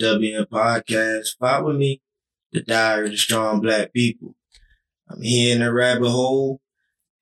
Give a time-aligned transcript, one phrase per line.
[0.00, 1.38] JP on the FWN podcast.
[1.38, 2.00] Follow me,
[2.52, 4.36] the Diary of the Strong Black People.
[5.08, 6.60] I'm here in the rabbit hole.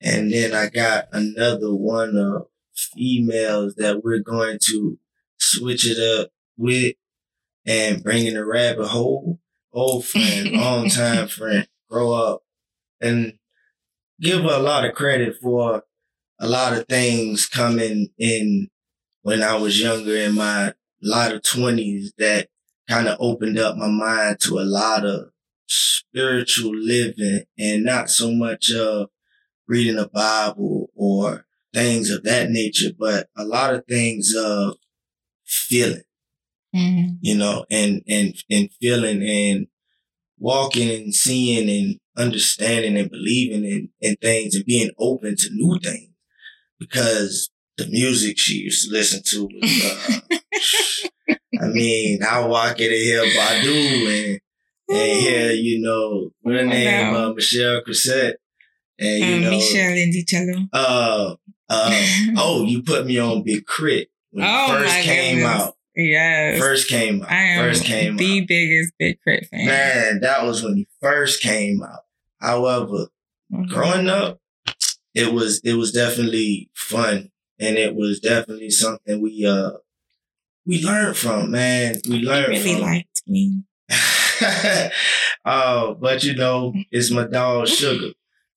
[0.01, 4.99] And then I got another one of females that we're going to
[5.39, 6.95] switch it up with
[7.65, 9.39] and bring in the rabbit hole.
[9.73, 12.41] Old friend, long time friend, grow up
[13.01, 13.33] and
[14.21, 15.83] give her a lot of credit for
[16.39, 18.69] a lot of things coming in
[19.23, 22.49] when I was younger in my latter twenties that
[22.87, 25.29] kind of opened up my mind to a lot of
[25.67, 29.09] spiritual living and not so much of
[29.67, 34.75] reading the Bible or things of that nature, but a lot of things of
[35.45, 36.03] feeling,
[36.75, 37.15] mm-hmm.
[37.21, 39.67] you know, and, and, and feeling and
[40.39, 45.77] walking and seeing and understanding and believing in, in things and being open to new
[45.79, 46.09] things
[46.79, 52.91] because the music she used to listen to was, uh, I mean, I walk in
[52.91, 54.41] here Badu and,
[54.89, 58.35] and hear, you know, what her name, uh, Michelle Crusette.
[58.99, 60.69] And, you um, know, Meshell Ndegeocello.
[60.73, 61.35] Uh,
[61.69, 62.05] uh,
[62.37, 64.09] oh, you put me on Big K.R.I.T.
[64.31, 65.61] when oh first came goodness.
[65.61, 65.73] out.
[65.95, 66.59] Yes.
[66.59, 67.31] First came out.
[67.31, 68.47] I am first came the out.
[68.47, 69.47] biggest Big K.R.I.T.
[69.47, 69.65] fan.
[69.65, 72.01] Man, that was when he first came out.
[72.39, 73.07] However,
[73.51, 73.65] mm-hmm.
[73.65, 74.39] growing up,
[75.13, 79.71] it was it was definitely fun and it was definitely something we uh
[80.65, 81.95] we learned from, man.
[82.09, 82.81] We learned he really from.
[82.81, 83.63] liked me.
[85.45, 88.13] uh, but you know, it's my dog Sugar.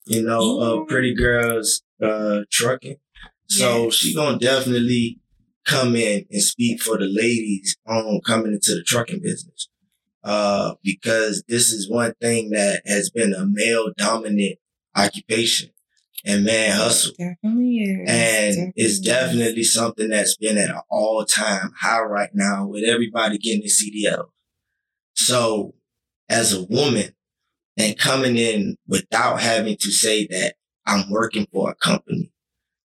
[0.07, 2.97] You know, uh, pretty girls uh trucking.
[3.49, 3.95] So yes.
[3.95, 5.21] she gonna definitely
[5.65, 9.69] come in and speak for the ladies on coming into the trucking business.
[10.23, 14.59] Uh, because this is one thing that has been a male dominant
[14.95, 15.71] occupation
[16.25, 17.15] and man hustle.
[17.79, 17.99] Is.
[18.09, 22.85] And definitely it's definitely something that's been at an all time high right now with
[22.85, 24.27] everybody getting the CDL.
[25.15, 25.75] So
[26.29, 27.15] as a woman
[27.77, 30.55] and coming in without having to say that
[30.87, 32.33] I'm working for a company,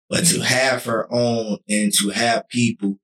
[0.09, 2.99] but to have her own and to have people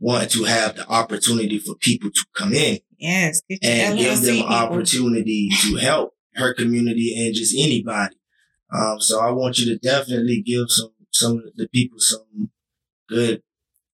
[0.00, 2.78] want to have the opportunity for people to come in.
[2.98, 3.40] Yes.
[3.62, 4.52] And give them people.
[4.52, 8.16] opportunity to help her community and just anybody.
[8.72, 12.50] Um, so I want you to definitely give some some of the people some
[13.08, 13.42] good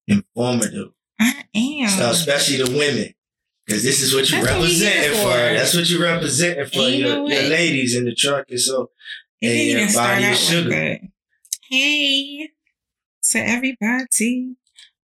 [0.07, 1.89] informative I am.
[1.89, 3.15] stuff, especially the women.
[3.69, 5.29] Cause this is what you That's representing for.
[5.29, 8.47] That's what you representing for your, your ladies in the truck.
[8.49, 8.91] And so,
[9.41, 10.99] hey, everybody, sugar.
[11.69, 12.49] Hey,
[13.31, 14.57] to everybody.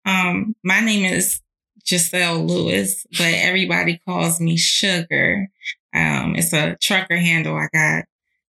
[0.06, 1.42] Um, my name is
[1.88, 5.48] Giselle Lewis, but everybody calls me Sugar.
[5.94, 8.06] Um, it's a trucker handle I got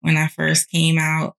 [0.00, 1.36] when I first came out.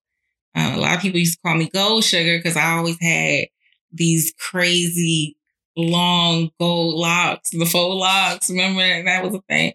[0.55, 3.45] Uh, a lot of people used to call me Gold Sugar because I always had
[3.91, 5.37] these crazy
[5.77, 8.49] long gold locks, the faux locks.
[8.49, 9.73] Remember that was a thing.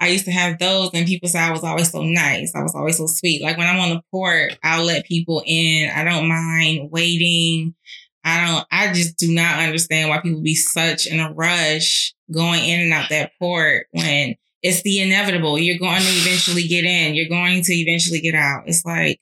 [0.00, 2.52] I used to have those, and people said I was always so nice.
[2.56, 3.40] I was always so sweet.
[3.40, 5.90] Like when I'm on the port, I'll let people in.
[5.90, 7.74] I don't mind waiting.
[8.24, 8.66] I don't.
[8.70, 12.92] I just do not understand why people be such in a rush going in and
[12.92, 15.58] out that port when it's the inevitable.
[15.58, 17.14] You're going to eventually get in.
[17.14, 18.64] You're going to eventually get out.
[18.66, 19.20] It's like,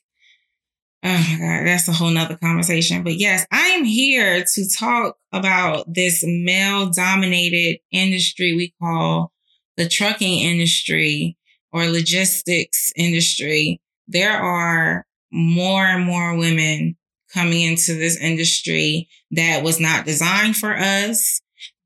[1.03, 3.03] oh my God, that's a whole nother conversation.
[3.03, 9.33] But yes, I am here to talk about this male dominated industry we call
[9.77, 11.37] the trucking industry
[11.73, 13.81] or logistics industry.
[14.09, 16.97] There are more and more women
[17.33, 21.41] coming into this industry that was not designed for us.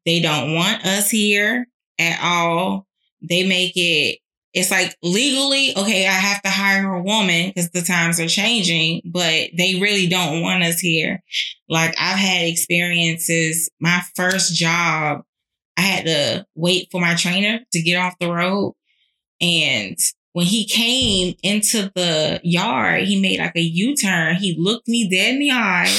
[0.07, 1.69] They don't want us here
[1.99, 2.87] at all
[3.29, 4.19] they make it
[4.55, 9.03] it's like legally okay i have to hire a woman because the times are changing
[9.05, 11.23] but they really don't want us here
[11.69, 15.23] like i've had experiences my first job
[15.77, 18.75] i had to wait for my trainer to get off the road
[19.41, 19.99] and
[20.33, 25.35] when he came into the yard he made like a u-turn he looked me dead
[25.35, 25.93] in the eye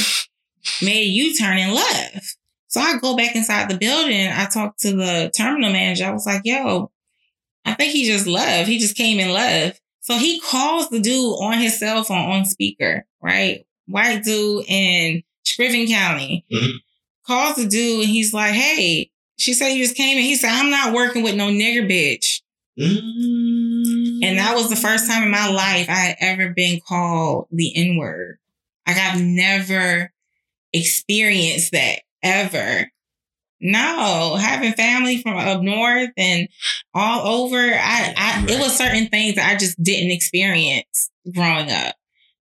[0.82, 2.38] made a u-turn and left
[2.68, 4.28] so I go back inside the building.
[4.28, 6.08] I talked to the terminal manager.
[6.08, 6.92] I was like, yo,
[7.66, 8.68] I think he just loved.
[8.68, 9.82] He just came and left.
[10.02, 13.66] So he calls the dude on his cell phone on speaker, right?
[13.88, 16.46] White dude in Screven County.
[16.52, 16.78] Mm-hmm.
[17.26, 20.24] Calls the dude and he's like, hey, she said you just came in.
[20.24, 22.42] He said, I'm not working with no nigger bitch.
[22.80, 24.24] Mm-hmm.
[24.24, 27.76] And that was the first time in my life I had ever been called the
[27.76, 28.38] N word.
[28.86, 30.12] Like I've never
[30.72, 32.92] experienced that ever.
[33.62, 36.48] No, having family from up north and
[36.94, 38.50] all over, I, I right.
[38.50, 41.96] it was certain things that I just didn't experience growing up.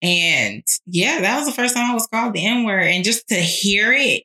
[0.02, 2.84] And yeah, that was the first time I was called the N word.
[2.84, 4.24] And just to hear it,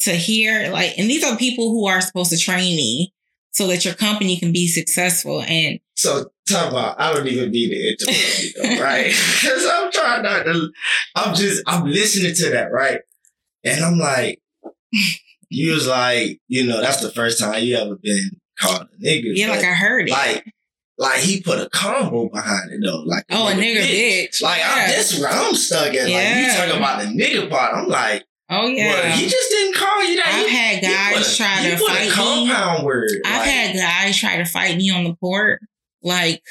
[0.00, 3.12] to hear like, and these are people who are supposed to train me
[3.50, 5.42] so that your company can be successful.
[5.42, 9.06] And so talk about I don't even be there, right?
[9.06, 10.70] Because I'm trying not to.
[11.16, 13.00] I'm just I'm listening to that, right?
[13.64, 14.40] And I'm like,
[15.50, 19.32] you was like, you know, that's the first time you ever been called a nigga.
[19.34, 20.12] Yeah, like I heard it.
[20.12, 20.44] Like,
[20.98, 23.02] like he put a combo behind it though.
[23.06, 24.28] Like, oh, a nigga, bitch.
[24.28, 24.42] bitch.
[24.42, 24.74] Like, yeah.
[24.74, 26.08] I, that's where I'm stuck at.
[26.08, 26.16] Yeah.
[26.16, 27.74] Like, you talking about the nigga part.
[27.74, 30.26] I'm like, Oh yeah, well, he just didn't call you that.
[30.26, 32.86] I've he, had guys try to fight compound me.
[32.86, 33.10] word.
[33.26, 35.60] I've like, had guys try to fight me on the court,
[36.02, 36.42] like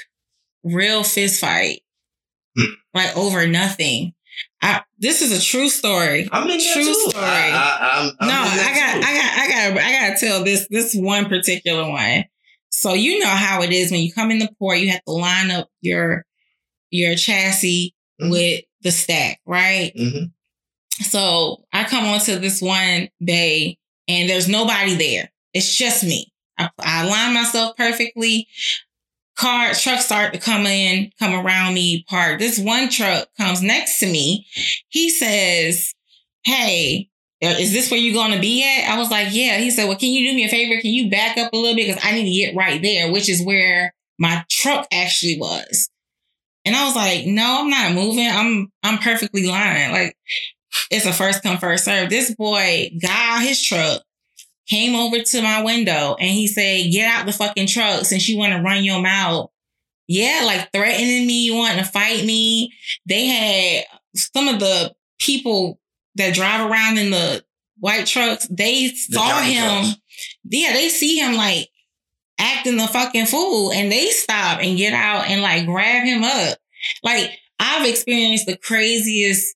[0.63, 1.81] real fist fight,
[2.55, 2.73] hmm.
[2.93, 4.13] like over nothing.
[4.61, 6.27] I, this is a true story.
[6.31, 7.23] I'm in true story.
[7.23, 9.07] I, I, no, I got, too.
[9.07, 12.25] I got, I got, I got to tell this this one particular one.
[12.69, 15.13] So you know how it is when you come in the port, you have to
[15.13, 16.25] line up your
[16.89, 18.31] your chassis mm-hmm.
[18.31, 19.91] with the stack, right?
[19.97, 20.25] Mm-hmm.
[21.03, 23.77] So I come onto this one bay
[24.07, 25.31] and there's nobody there.
[25.53, 26.31] It's just me.
[26.57, 28.47] I, I line myself perfectly.
[29.37, 32.39] Car trucks start to come in, come around me, park.
[32.39, 34.47] This one truck comes next to me.
[34.89, 35.93] He says,
[36.43, 37.09] Hey,
[37.43, 38.89] uh, is this where you're going to be at?
[38.89, 39.57] I was like, yeah.
[39.59, 40.81] He said, well, can you do me a favor?
[40.81, 41.87] Can you back up a little bit?
[41.87, 45.89] Because I need to get right there, which is where my truck actually was.
[46.65, 48.27] And I was like, no, I'm not moving.
[48.27, 49.91] I'm, I'm perfectly lying.
[49.91, 50.17] Like
[50.89, 52.09] it's a first come, first serve.
[52.09, 54.01] This boy got out his truck,
[54.67, 58.37] came over to my window, and he said, Get out the fucking truck since you
[58.37, 59.49] want to run your mouth.
[60.07, 62.73] Yeah, like threatening me, wanting to fight me.
[63.05, 63.85] They had
[64.15, 65.79] some of the people
[66.15, 67.43] that drive around in the
[67.79, 69.83] white trucks, they saw him.
[69.83, 69.99] Trucks.
[70.45, 71.69] Yeah, they see him like
[72.39, 76.57] acting the fucking fool and they stop and get out and like grab him up.
[77.03, 79.55] Like I've experienced the craziest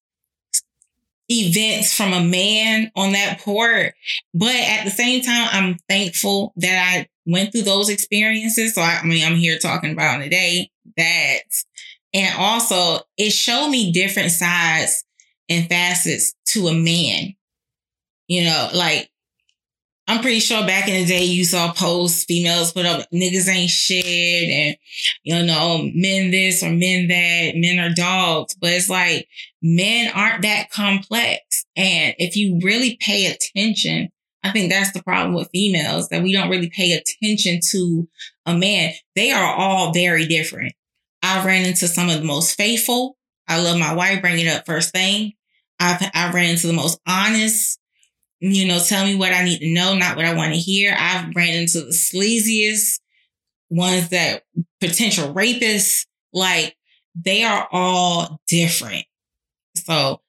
[1.32, 3.94] events from a man on that port.
[4.34, 8.76] But at the same time, I'm thankful that I went through those experiences.
[8.76, 11.40] So I, I mean, I'm here talking about today that.
[12.14, 15.06] And also it showed me different sides
[15.48, 17.36] and facets to a man.
[18.28, 19.10] You know, like
[20.12, 23.70] I'm pretty sure back in the day you saw posts, females put up niggas ain't
[23.70, 24.76] shit and
[25.24, 28.54] you know, men this or men that, men are dogs.
[28.56, 29.30] But it's like
[29.62, 31.66] men aren't that complex.
[31.78, 34.10] And if you really pay attention,
[34.44, 38.10] I think that's the problem with females that we don't really pay attention to
[38.46, 38.92] a man.
[39.16, 40.74] They are all very different.
[41.24, 43.16] I ran into some of the most faithful.
[43.48, 45.36] I love my wife, bring it up first thing.
[45.80, 47.80] I've I ran into the most honest,
[48.42, 50.96] you know, tell me what I need to know, not what I want to hear.
[50.98, 53.00] I've ran into the sleaziest
[53.70, 54.44] ones that
[54.80, 56.76] potential rapists, like
[57.16, 59.06] they are all different.
[59.76, 60.22] So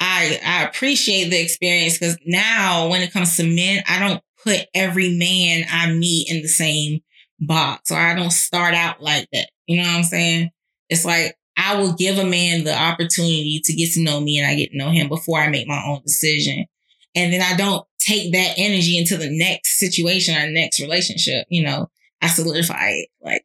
[0.00, 4.66] I I appreciate the experience because now when it comes to men, I don't put
[4.74, 7.00] every man I meet in the same
[7.40, 9.50] box or I don't start out like that.
[9.66, 10.50] You know what I'm saying?
[10.88, 14.46] It's like I will give a man the opportunity to get to know me and
[14.46, 16.64] I get to know him before I make my own decision.
[17.14, 21.46] And then I don't take that energy into the next situation or next relationship.
[21.48, 21.90] You know,
[22.22, 23.08] I solidify it.
[23.20, 23.44] Like,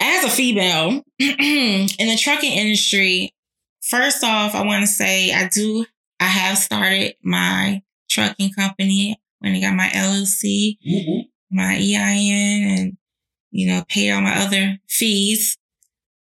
[0.00, 3.34] as a female in the trucking industry,
[3.82, 5.86] first off, I want to say I do,
[6.20, 11.20] I have started my trucking company when I got my LLC, mm-hmm.
[11.50, 12.96] my EIN, and,
[13.50, 15.58] you know, paid all my other fees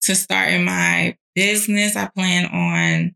[0.01, 1.95] to start in my business.
[1.95, 3.15] I plan on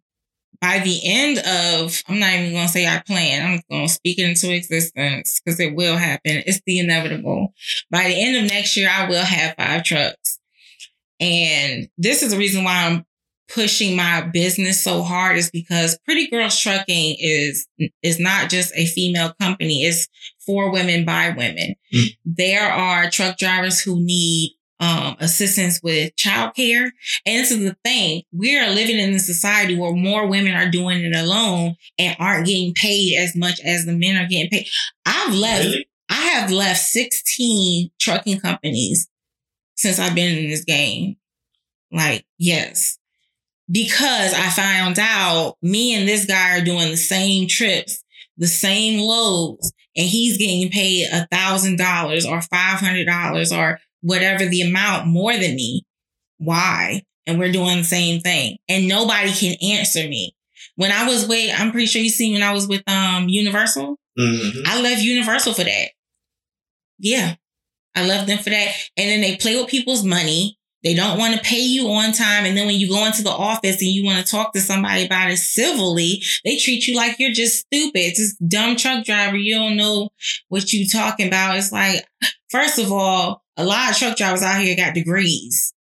[0.62, 3.94] by the end of, I'm not even going to say I plan, I'm going to
[3.94, 6.44] speak it into existence because it will happen.
[6.46, 7.54] It's the inevitable.
[7.92, 10.40] By the end of next year, I will have five trucks.
[11.20, 13.06] And this is the reason why I'm
[13.48, 17.68] pushing my business so hard is because Pretty Girls Trucking is
[18.02, 19.84] is not just a female company.
[19.84, 20.08] It's
[20.46, 21.76] for women by women.
[21.94, 22.08] Mm.
[22.26, 26.90] There are truck drivers who need um, assistance with childcare.
[27.26, 28.24] And this is the thing.
[28.32, 32.48] We are living in a society where more women are doing it alone and aren't
[32.48, 34.68] getting paid as much as the men are getting paid.
[35.06, 35.88] I've left, really?
[36.10, 39.08] I have left 16 trucking companies
[39.76, 41.18] since I've been in this game.
[41.92, 42.98] Like, yes.
[43.72, 48.04] Because I found out me and this guy are doing the same trips,
[48.38, 53.80] the same loads, and he's getting paid a thousand dollars or five hundred dollars or
[54.06, 55.84] whatever the amount more than me.
[56.38, 57.02] Why?
[57.26, 58.58] And we're doing the same thing.
[58.70, 60.36] And nobody can answer me.
[60.76, 63.98] When I was with, I'm pretty sure you seen when I was with um Universal.
[64.18, 64.60] Mm-hmm.
[64.68, 65.90] I love Universal for that.
[67.00, 67.36] Yeah.
[67.96, 68.74] I love them for that.
[68.96, 70.58] And then they play with people's money.
[70.84, 72.46] They don't want to pay you on time.
[72.46, 75.06] And then when you go into the office and you want to talk to somebody
[75.06, 78.02] about it civilly, they treat you like you're just stupid.
[78.02, 79.36] It's this dumb truck driver.
[79.36, 80.10] You don't know
[80.50, 81.58] what you talking about.
[81.58, 82.06] It's like,
[82.52, 85.74] first of all, a lot of truck drivers out here got degrees.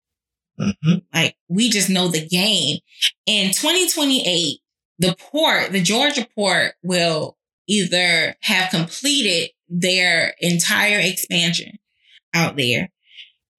[0.60, 0.98] Mm-hmm.
[1.14, 2.78] Like we just know the game.
[3.26, 4.58] In 2028,
[4.98, 7.36] the port, the Georgia port will
[7.66, 11.78] either have completed their entire expansion
[12.34, 12.90] out there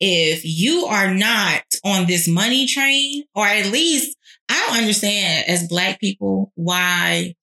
[0.05, 4.17] if you are not on this money train, or at least
[4.49, 7.35] I don't understand as black people why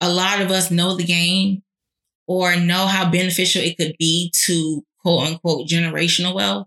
[0.00, 1.62] a lot of us know the game
[2.26, 6.66] or know how beneficial it could be to quote unquote generational wealth.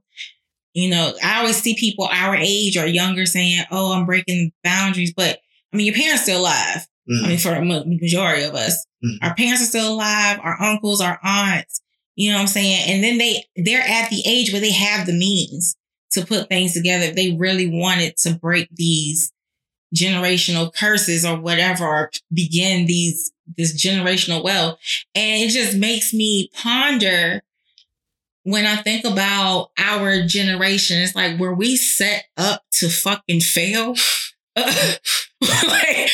[0.74, 5.14] You know, I always see people our age or younger saying, Oh, I'm breaking boundaries.
[5.14, 5.40] But
[5.72, 6.88] I mean, your parents still alive.
[7.10, 7.26] Mm-hmm.
[7.26, 9.24] I mean, for a majority of us, mm-hmm.
[9.26, 11.82] our parents are still alive, our uncles, our aunts,
[12.16, 12.90] you know what I'm saying?
[12.90, 15.76] And then they they're at the age where they have the means
[16.12, 17.06] to put things together.
[17.06, 19.32] If they really wanted to break these
[19.96, 24.80] generational curses or whatever, or begin these this generational wealth.
[25.16, 27.42] And it just makes me ponder
[28.44, 33.96] when I think about our generation, it's like, were we set up to fucking fail?
[34.56, 36.10] like,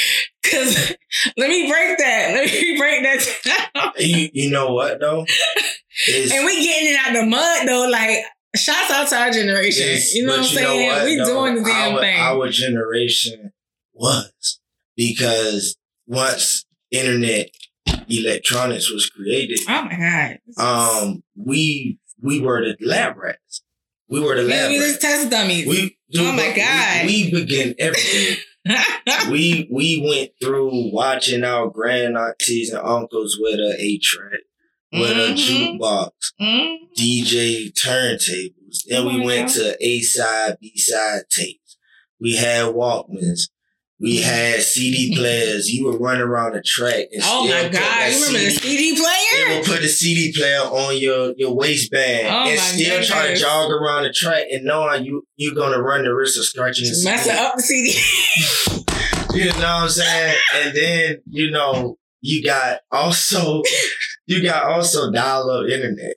[0.46, 0.96] cause
[1.38, 2.32] let me break that.
[2.34, 3.92] Let me break that down.
[3.98, 5.20] You, you know what though?
[5.22, 7.90] and we getting it out the mud though.
[7.90, 8.20] Like,
[8.56, 9.98] shouts out to our generation.
[10.14, 10.88] You know what I'm saying?
[10.88, 11.26] What, we though?
[11.26, 12.20] doing the damn our, thing.
[12.20, 13.52] Our generation
[13.94, 14.60] was
[14.96, 15.76] because
[16.08, 17.50] once internet
[18.08, 19.60] electronics was created.
[19.68, 20.64] Oh my god.
[20.64, 23.64] Um, we we were the lab rats.
[24.08, 24.98] We were the lab we rats.
[24.98, 25.68] test dummies.
[25.68, 27.06] We, oh my god.
[27.06, 28.38] We, we began everything.
[29.32, 34.42] we we went through watching our grand aunties and uncles with a eight track
[34.92, 35.32] with mm-hmm.
[35.32, 36.12] a jukebox,
[36.42, 36.84] mm-hmm.
[36.98, 38.84] DJ turntables.
[38.88, 41.78] Then we went to A side, B side tapes.
[42.20, 43.50] We had Walkmans.
[44.02, 45.70] We had CD players.
[45.70, 48.12] You would run around the track and Oh my god!
[48.12, 49.48] You remember CD, the CD player?
[49.48, 53.08] They would put the CD player on your, your waistband oh and still goodness.
[53.10, 56.46] try to jog around the track and knowing you you're gonna run the risk of
[56.46, 58.86] scratching the messing up the CD.
[59.34, 60.36] you know what I'm saying?
[60.56, 63.64] And then you know you got also
[64.26, 66.16] you got also dial up internet.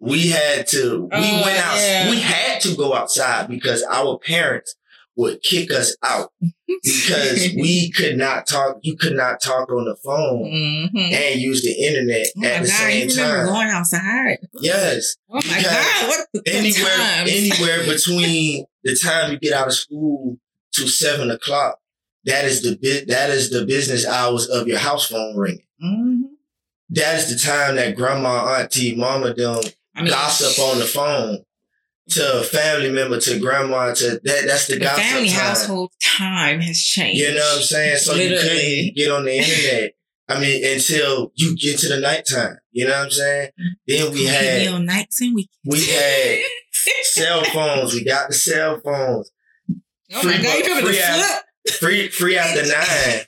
[0.00, 2.10] We had to, we oh, went out, yeah.
[2.10, 4.74] we had to go outside because our parents
[5.16, 6.32] would kick us out
[6.82, 8.78] because we could not talk.
[8.82, 10.96] You could not talk on the phone mm-hmm.
[10.96, 13.46] and use the internet oh at the God, same you time.
[13.46, 14.38] Going outside.
[14.60, 15.16] Yes.
[15.30, 16.08] Oh my God!
[16.08, 20.38] What anywhere, anywhere between the time you get out of school
[20.72, 21.78] to seven o'clock,
[22.24, 25.66] that is the that is the business hours of your house phone ringing.
[25.82, 26.24] Mm-hmm
[26.90, 29.60] that is the time that grandma, auntie, mama them
[29.94, 31.44] I mean, gossip on the phone
[32.10, 34.44] to a family member, to grandma, to that.
[34.46, 35.38] That's the, the gossip family time.
[35.38, 37.20] household time has changed.
[37.20, 37.96] You know what I'm saying?
[37.98, 38.34] So Literally.
[38.34, 39.92] you couldn't get on the internet.
[40.28, 42.56] I mean, until you get to the nighttime.
[42.72, 43.50] You know what I'm saying?
[43.86, 45.58] Then we had on nights and weekends.
[45.64, 46.38] We had
[47.04, 47.94] cell phones.
[47.94, 49.30] We got the cell phones.
[50.12, 50.58] Oh free, my god!
[50.58, 51.42] You remember the flip?
[51.72, 53.20] Free free after nine.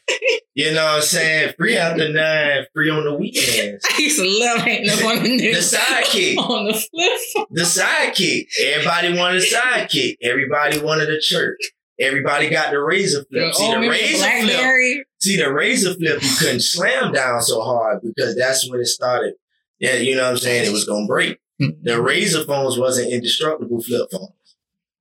[0.54, 1.54] You know what I'm saying?
[1.58, 3.84] Free after nine, free on the weekends.
[3.90, 6.36] I used to love hanging up on the, the sidekick.
[6.36, 7.48] On the flip.
[7.50, 8.46] The sidekick.
[8.62, 10.16] Everybody wanted a sidekick.
[10.22, 11.60] Everybody wanted a church.
[11.98, 13.54] Everybody got the Razr flip.
[13.54, 15.06] See the Razr flip.
[15.20, 16.22] See the Razr flip.
[16.22, 19.34] You couldn't slam down so hard because that's when it started.
[19.78, 20.66] Yeah, you know what I'm saying.
[20.66, 21.38] It was gonna break.
[21.60, 21.84] Mm-hmm.
[21.84, 24.30] The Razr phones wasn't indestructible flip phones.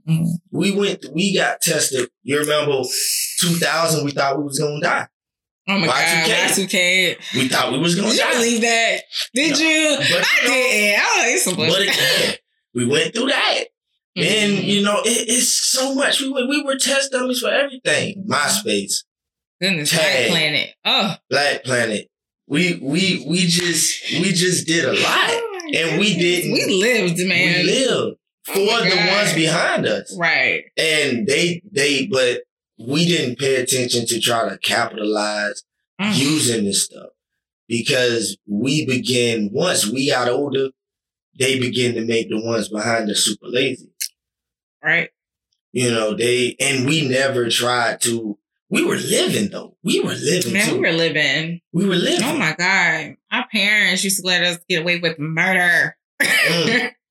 [0.08, 0.26] Mm-hmm.
[0.52, 2.10] We went, we got tested.
[2.24, 2.84] You remember
[3.40, 5.08] 2000, we thought we was going to die.
[5.68, 6.28] Oh my Y2K.
[6.28, 7.18] god, Y2K.
[7.34, 8.24] We thought we was going to die.
[8.24, 9.02] Did you believe that?
[9.34, 9.58] Did no.
[9.58, 9.98] you?
[9.98, 11.02] But, I you know, didn't.
[11.02, 12.36] I was like, but again,
[12.76, 13.64] we went through that.
[14.18, 14.54] Mm-hmm.
[14.54, 16.22] And, you know, it, it's so much.
[16.22, 18.26] We were, we were test dummies for everything.
[18.30, 19.04] MySpace.
[19.60, 20.70] Goodness, Tag, Black Planet.
[20.86, 21.16] Oh.
[21.30, 22.08] Black Planet.
[22.48, 25.00] We, we, we just, we just did a lot.
[25.02, 26.52] Oh and we didn't.
[26.54, 27.58] We lived, man.
[27.58, 30.16] We lived for oh the ones behind us.
[30.18, 30.66] Right.
[30.78, 32.42] And they they but
[32.78, 35.64] we didn't pay attention to try to capitalize
[36.00, 36.16] mm.
[36.16, 37.10] using this stuff
[37.68, 40.70] because we begin once we got older,
[41.40, 43.92] they begin to make the ones behind us super lazy.
[44.84, 45.10] Right.
[45.72, 48.38] You know, they and we never tried to
[48.70, 49.76] we were living though.
[49.84, 50.54] We were living.
[50.54, 50.74] Man, too.
[50.76, 51.62] we were living.
[51.74, 52.26] We were living.
[52.26, 53.16] Oh my God.
[53.32, 55.98] Our parents used to let us get away with murder.
[56.22, 56.92] Mm.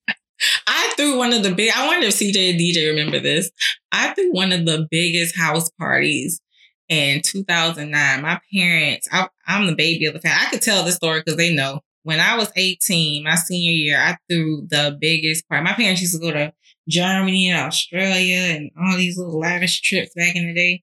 [0.67, 3.51] I threw one of the big, I wonder if CJ and DJ remember this.
[3.93, 6.41] I threw one of the biggest house parties
[6.89, 8.23] in 2009.
[8.23, 10.39] My parents, I, am the baby of the family.
[10.41, 11.81] I could tell this story because they know.
[12.03, 15.65] when I was 18, my senior year, I threw the biggest party.
[15.65, 16.53] My parents used to go to
[16.89, 20.83] Germany and Australia and all these little lavish trips back in the day.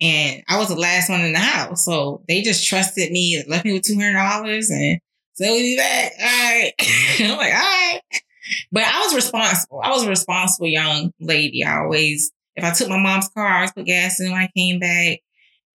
[0.00, 1.84] And I was the last one in the house.
[1.84, 5.00] So they just trusted me, left me with $200 and
[5.34, 6.12] so we'll be back.
[6.18, 6.72] All right.
[7.20, 8.00] I'm like, all right.
[8.72, 9.80] But I was responsible.
[9.82, 11.64] I was a responsible young lady.
[11.64, 14.50] I always, if I took my mom's car, I always put gas in when I
[14.56, 15.20] came back.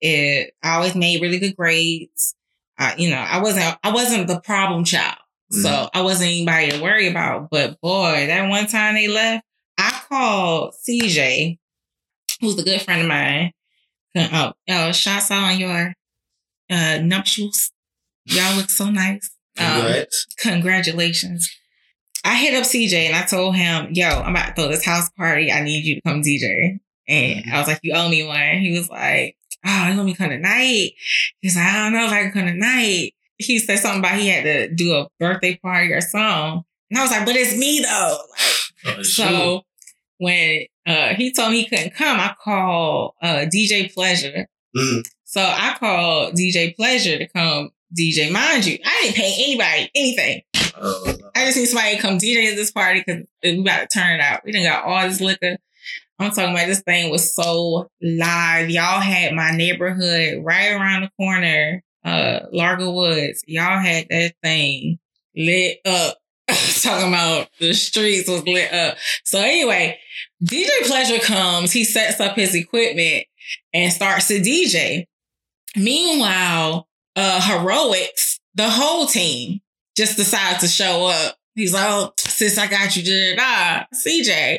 [0.02, 2.36] It, I always made really good grades.
[2.78, 5.18] I, you know, I wasn't, I wasn't the problem child.
[5.52, 5.98] So mm-hmm.
[5.98, 7.50] I wasn't anybody to worry about.
[7.52, 9.46] But boy, that one time they left,
[9.78, 11.60] I called CJ,
[12.40, 13.52] who's a good friend of mine.
[14.16, 15.94] Oh, oh shots out on your
[16.70, 17.72] uh, nuptials.
[18.26, 19.30] Y'all look so nice.
[19.58, 20.06] Um,
[20.38, 21.50] congratulations.
[22.24, 25.10] I hit up CJ and I told him, yo, I'm about to throw this house
[25.10, 25.52] party.
[25.52, 26.80] I need you to come DJ.
[27.08, 27.54] And mm-hmm.
[27.54, 28.60] I was like, you owe me one.
[28.60, 30.92] He was like, oh, you want me to come tonight?
[31.40, 33.14] He's like, I don't know if I can come tonight.
[33.38, 36.64] He said something about he had to do a birthday party or something.
[36.92, 38.18] And I was like, but it's me though.
[38.86, 39.62] oh, so
[40.18, 44.48] when uh, he told me he couldn't come, I called uh, DJ Pleasure.
[44.78, 45.04] Mm.
[45.24, 48.32] So I called DJ Pleasure to come DJ.
[48.32, 50.42] Mind you, I didn't pay anybody anything.
[50.78, 54.16] Oh, I just need somebody to come DJ this party because we about to turn
[54.16, 54.42] it out.
[54.46, 55.58] We didn't got all this liquor.
[56.20, 58.70] I'm talking about this thing was so live.
[58.70, 63.44] Y'all had my neighborhood right around the corner, uh, Largo Woods.
[63.48, 65.00] Y'all had that thing
[65.36, 66.18] lit up.
[66.82, 68.98] talking about the streets was lit up.
[69.24, 69.98] So anyway,
[70.44, 73.26] DJ Pleasure comes, he sets up his equipment
[73.74, 75.06] and starts to DJ.
[75.76, 79.62] Meanwhile, uh, heroics, the whole team
[80.02, 81.36] just decides to show up.
[81.54, 84.58] He's like, oh, sis, I got you, da, da, CJ.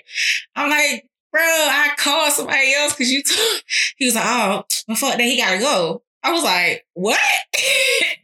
[0.54, 3.62] I'm like, bro, I called somebody else because you told.
[3.96, 6.02] He was like, oh, well, fuck that, he gotta go.
[6.22, 7.18] I was like, what?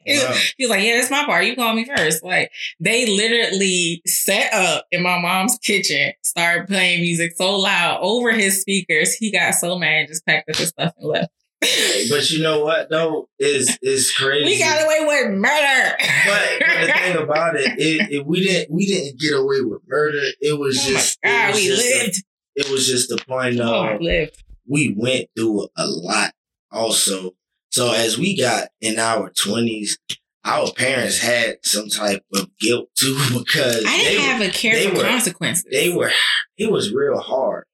[0.09, 0.35] Wow.
[0.57, 1.45] he was like, yeah, that's my part.
[1.45, 2.25] You called me first.
[2.25, 2.51] Like,
[2.81, 8.63] they literally set up in my mom's kitchen, started playing music so loud over his
[8.63, 9.13] speakers.
[9.13, 12.65] He got so mad and just packed up his stuff and left but you know
[12.65, 14.45] what though is is crazy.
[14.45, 15.97] We got away with murder.
[16.27, 19.83] But, but the thing about it, it, it, we didn't we didn't get away with
[19.89, 20.21] murder.
[20.41, 22.17] It was oh just God, was we just lived.
[22.17, 24.43] A, it was just the point of oh, lived.
[24.69, 26.33] we went through a lot
[26.71, 27.33] also.
[27.71, 29.99] So as we got in our twenties,
[30.45, 34.91] our parents had some type of guilt too because I didn't have were, a care
[34.91, 35.67] for were, consequences.
[35.71, 36.13] They were
[36.57, 37.65] it was real hard.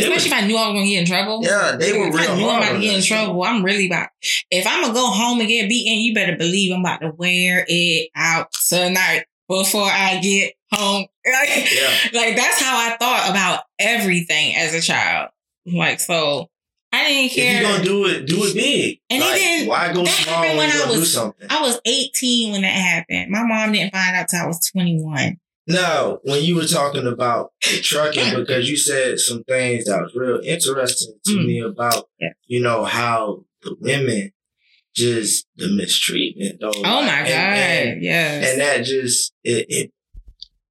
[0.00, 1.40] Especially if I knew I was gonna get in trouble.
[1.42, 2.08] Yeah, they were.
[2.08, 4.08] If I knew I'm about to get in trouble, I'm really about.
[4.50, 7.64] If I'm gonna go home and get beaten, you better believe I'm about to wear
[7.66, 11.06] it out tonight before I get home.
[11.26, 12.20] Like, yeah.
[12.20, 15.30] like that's how I thought about everything as a child.
[15.66, 16.48] Like so,
[16.92, 17.56] I didn't care.
[17.56, 19.00] If you're gonna do it, do it big.
[19.10, 19.68] And like, didn't.
[19.68, 21.46] Why go small when, when I was, do something?
[21.50, 23.30] I was 18 when that happened.
[23.30, 25.38] My mom didn't find out till I was 21.
[25.66, 30.40] Now, when you were talking about trucking, because you said some things that was real
[30.42, 31.46] interesting to mm.
[31.46, 32.30] me about, yeah.
[32.46, 34.32] you know, how the women
[34.94, 36.72] just the mistreatment though.
[36.74, 38.42] Oh like, my god, yeah.
[38.44, 39.92] And that just it, it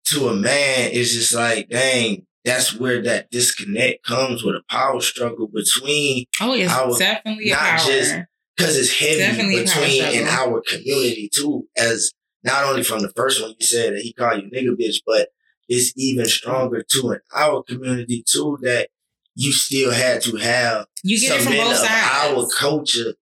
[0.05, 4.99] to a man is just like, dang, that's where that disconnect comes with a power
[5.01, 6.25] struggle between.
[6.41, 7.77] Oh, it's our, definitely not power.
[7.77, 8.15] just
[8.57, 12.11] because it's heavy definitely between in our community too, as
[12.43, 15.29] not only from the first one you said that he called you nigga bitch, but
[15.67, 18.89] it's even stronger too in our community too that
[19.35, 22.35] you still had to have you get some men of sides.
[22.35, 23.13] our culture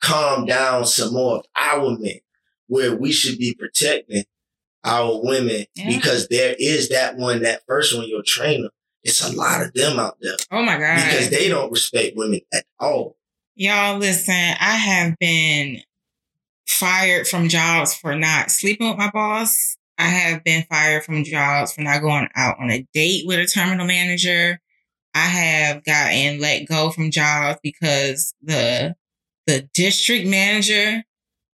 [0.00, 2.20] calm down some more of our men
[2.68, 4.24] where we should be protecting
[4.84, 5.88] our women yeah.
[5.88, 8.68] because there is that one, that first one, your trainer.
[9.02, 10.36] It's a lot of them out there.
[10.50, 10.96] Oh my God.
[10.96, 13.16] Because they don't respect women at all.
[13.54, 15.80] Y'all listen, I have been
[16.66, 19.76] fired from jobs for not sleeping with my boss.
[19.98, 23.46] I have been fired from jobs for not going out on a date with a
[23.46, 24.60] terminal manager.
[25.14, 28.94] I have gotten let go from jobs because the
[29.46, 31.02] the district manager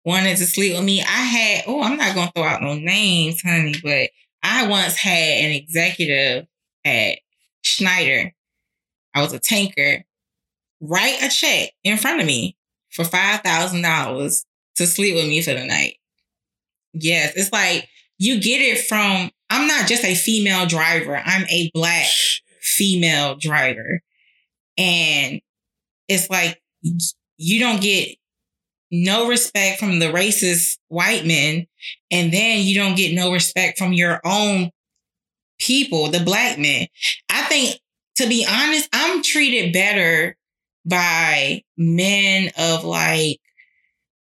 [0.05, 1.01] wanted to sleep with me.
[1.01, 4.11] I had oh, I'm not gonna throw out no names, honey, but
[4.42, 6.47] I once had an executive
[6.85, 7.18] at
[7.62, 8.33] Schneider.
[9.14, 10.05] I was a tanker.
[10.81, 12.57] Write a check in front of me
[12.90, 14.44] for five thousand dollars
[14.79, 15.97] to sleep with me for the night.
[16.95, 17.88] Yes, it's like
[18.19, 22.07] you get it from, I'm not just a female driver, I'm a black
[22.61, 24.01] female driver.
[24.77, 25.41] And
[26.09, 26.61] it's like
[27.37, 28.17] you don't get
[28.91, 31.67] no respect from the racist white men,
[32.11, 34.71] and then you don't get no respect from your own
[35.59, 36.87] people, the black men.
[37.29, 37.79] I think,
[38.17, 40.37] to be honest, I'm treated better
[40.87, 43.41] by men of like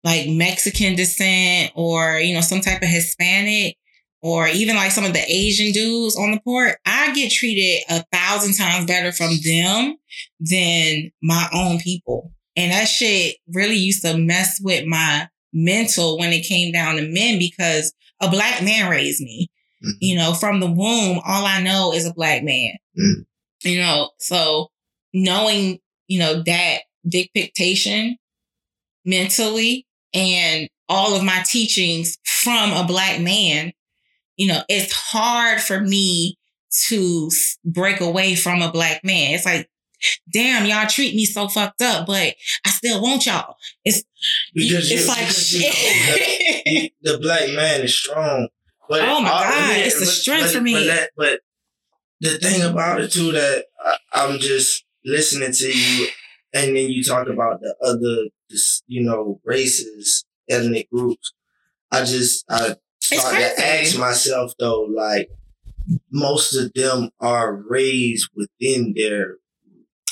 [0.07, 3.77] like Mexican descent or, you know, some type of Hispanic
[4.23, 8.05] or even like some of the Asian dudes on the port, I get treated a
[8.13, 9.97] thousand times better from them
[10.39, 12.33] than my own people.
[12.55, 17.09] And that shit really used to mess with my mental when it came down to
[17.09, 19.49] men because a black man raised me.
[19.85, 19.91] Mm-hmm.
[20.03, 22.75] You know, from the womb, all I know is a black man.
[22.97, 23.69] Mm-hmm.
[23.69, 24.69] You know, so
[25.13, 28.19] knowing, you know, that dictation
[29.05, 29.85] mentally
[30.17, 33.73] and all of my teachings from a black man,
[34.37, 36.39] you know, it's hard for me
[36.89, 37.31] to
[37.65, 39.35] break away from a black man.
[39.35, 39.69] It's like,
[40.33, 43.57] damn, y'all treat me so fucked up, but I still want y'all.
[43.85, 44.03] It's
[44.55, 48.49] because it's like you know, the black man is strong.
[48.89, 50.75] But oh my god, it's the strength but, for me.
[50.75, 51.41] But, that, but,
[52.21, 56.09] the thing about it too that I, I'm just listening to you,
[56.57, 58.29] and then you talk about the other,
[58.87, 61.33] you know, races, ethnic groups.
[61.93, 65.29] I just I start to ask myself though, like
[66.11, 69.37] most of them are raised within their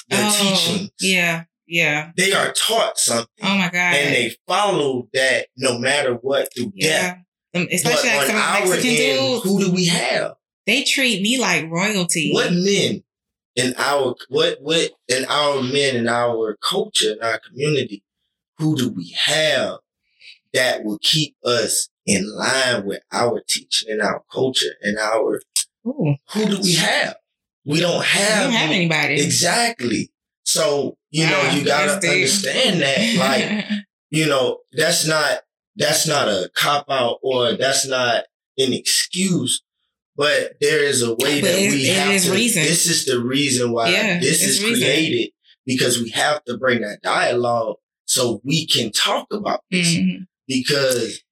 [0.09, 0.91] their oh, teachings.
[1.01, 2.13] Yeah, yeah.
[2.17, 3.29] They are taught something.
[3.43, 3.95] Oh my god!
[3.95, 6.89] And they follow that no matter what through yeah.
[6.89, 7.19] death.
[7.57, 9.45] Um, especially but like some our Mexican end, dudes.
[9.45, 10.35] Who do we have?
[10.67, 12.33] They treat me like royalty.
[12.33, 13.04] What men
[13.57, 18.03] in our what what in our men in our culture in our community?
[18.59, 19.79] Who do we have
[20.53, 25.40] that will keep us in line with our teaching and our culture and our
[25.87, 26.14] Ooh.
[26.33, 27.17] who do we have?
[27.67, 29.14] We don't have, we don't have anybody.
[29.14, 30.11] Exactly.
[30.45, 33.17] So, you know, you gotta understand that.
[33.19, 33.64] Like,
[34.11, 35.40] you know, that's not
[35.77, 38.25] that's not a cop out or that's not
[38.59, 39.62] an excuse.
[40.16, 42.33] But there is a way but that we have to.
[42.33, 42.62] Reason.
[42.62, 44.83] This is the reason why yeah, this is reason.
[44.83, 45.31] created
[45.66, 49.94] because we have to bring that dialogue so we can talk about this.
[49.94, 50.24] Mm-hmm.
[50.46, 51.22] Because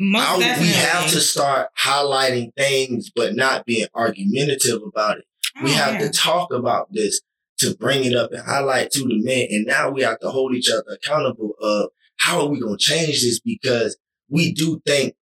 [0.00, 5.24] our, we have to start highlighting things, but not being argumentative about it.
[5.56, 6.06] Oh, we have yeah.
[6.06, 7.20] to talk about this
[7.58, 9.48] to bring it up and highlight to the men.
[9.50, 12.84] And now we have to hold each other accountable of how are we going to
[12.84, 13.40] change this?
[13.40, 13.96] Because
[14.28, 15.14] we do think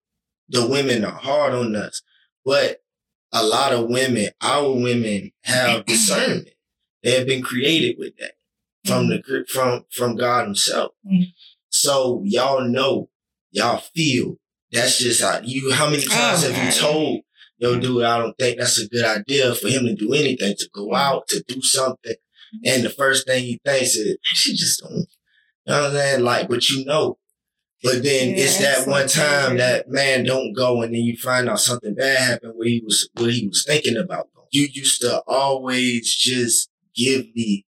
[0.48, 2.02] the women are hard on us,
[2.44, 2.78] but
[3.36, 6.50] a lot of women, our women have discernment.
[7.02, 8.32] They have been created with that
[8.84, 9.42] from the, mm-hmm.
[9.48, 10.92] from, from God himself.
[11.06, 11.30] Mm-hmm.
[11.68, 13.10] So y'all know,
[13.50, 14.36] y'all feel
[14.72, 17.20] that's just how you, how many times oh, have you told
[17.58, 20.68] yo, dude, I don't think that's a good idea for him to do anything, to
[20.72, 22.14] go out, to do something.
[22.64, 25.06] And the first thing he thinks is, she just don't, you
[25.66, 26.22] know what I'm saying?
[26.22, 27.18] Like, but you know.
[27.82, 31.48] But then yeah, it's that one time that man don't go and then you find
[31.48, 34.28] out something bad happened where he was, what he was thinking about.
[34.50, 37.66] You used to always just give me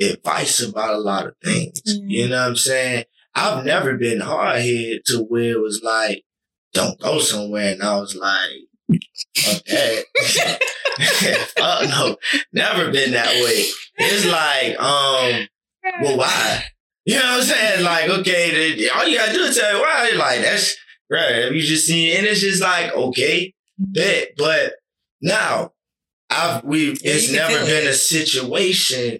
[0.00, 1.80] advice about a lot of things.
[1.88, 2.08] Mm-hmm.
[2.08, 3.04] You know what I'm saying?
[3.34, 6.24] I've never been hard headed to where it was like,
[6.72, 7.72] don't go somewhere.
[7.72, 8.50] And I was like,
[9.38, 10.04] okay.
[11.58, 12.16] oh no,
[12.52, 13.64] never been that way.
[13.96, 15.48] It's like, um,
[16.02, 16.64] well, why?
[17.04, 17.84] You know what I'm saying?
[17.84, 20.12] Like, okay, all you gotta do is tell me why.
[20.16, 20.74] Like, that's
[21.10, 21.44] right.
[21.44, 24.28] Have You just see, and it's just like, okay, bet.
[24.36, 24.74] But
[25.20, 25.72] now,
[26.30, 27.90] I've we it's never been it.
[27.90, 29.18] a situation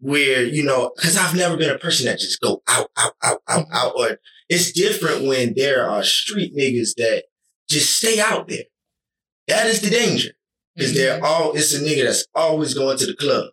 [0.00, 3.40] where you know, because I've never been a person that just go out, out, out,
[3.48, 3.92] out, out.
[3.96, 7.24] Or it's different when there are street niggas that
[7.68, 8.64] just stay out there.
[9.48, 10.30] That is the danger.
[10.74, 10.98] Because mm-hmm.
[10.98, 13.50] they're all, it's a nigga that's always going to the club,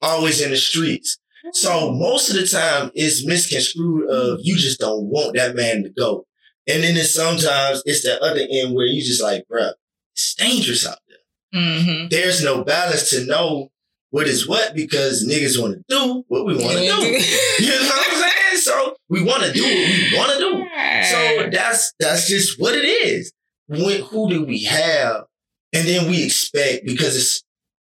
[0.00, 1.18] always in the streets.
[1.52, 1.98] So mm-hmm.
[1.98, 6.26] most of the time it's misconstrued of you just don't want that man to go.
[6.68, 9.72] And then it's sometimes it's the other end where you just like, bruh,
[10.14, 11.60] it's dangerous out there.
[11.60, 12.08] Mm-hmm.
[12.10, 13.68] There's no balance to know
[14.10, 16.84] what is what because niggas want to do what we want to do.
[17.64, 18.56] you know what I'm saying?
[18.56, 20.66] So we want to do what we want to do.
[21.10, 23.32] So that's that's just what it is
[23.66, 25.24] when, who do we have?
[25.72, 27.42] And then we expect, because it's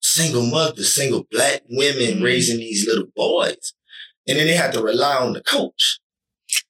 [0.06, 2.22] single mothers, single black women mm-hmm.
[2.22, 3.74] raising these little boys.
[4.28, 6.00] And then they have to rely on the coach.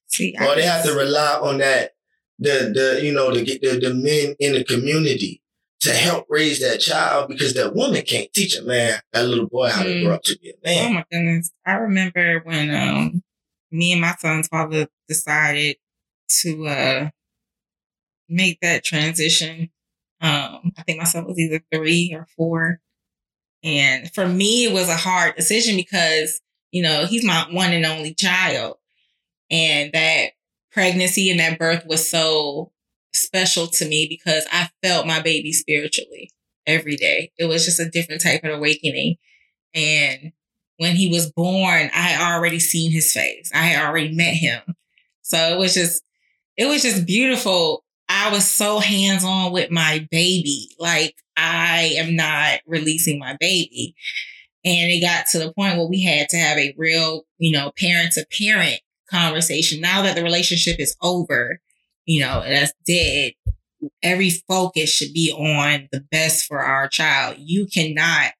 [0.07, 1.91] See, or they have to rely on that,
[2.39, 5.41] the, the, you know, the, the, the men in the community
[5.81, 9.69] to help raise that child because that woman can't teach a man, that little boy,
[9.69, 9.85] how mm.
[9.85, 10.91] to grow up to be a man.
[10.91, 11.51] Oh my goodness.
[11.65, 13.23] I remember when um,
[13.71, 15.77] me and my son's father decided
[16.41, 17.09] to uh,
[18.27, 19.69] make that transition.
[20.19, 22.81] Um, I think my son was either three or four.
[23.63, 26.41] And for me, it was a hard decision because,
[26.71, 28.77] you know, he's my one and only child.
[29.49, 30.31] And that
[30.71, 32.71] pregnancy and that birth was so
[33.13, 36.31] special to me because I felt my baby spiritually
[36.65, 37.31] every day.
[37.37, 39.15] It was just a different type of awakening.
[39.73, 40.33] And
[40.77, 43.51] when he was born, I had already seen his face.
[43.53, 44.61] I had already met him.
[45.21, 46.03] So it was just
[46.55, 47.83] it was just beautiful.
[48.09, 50.69] I was so hands on with my baby.
[50.79, 53.95] Like I am not releasing my baby.
[54.65, 57.71] And it got to the point where we had to have a real, you know,
[57.77, 59.79] parent to parent conversation.
[59.79, 61.61] Now that the relationship is over,
[62.05, 63.33] you know, that's dead.
[64.01, 67.37] Every focus should be on the best for our child.
[67.39, 68.31] You cannot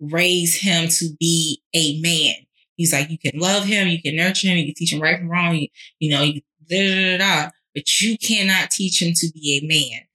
[0.00, 2.34] raise him to be a man.
[2.76, 5.18] He's like, you can love him, you can nurture him, you can teach him right
[5.18, 9.12] from wrong, you, you know, you, da, da, da, da, but you cannot teach him
[9.14, 10.05] to be a man.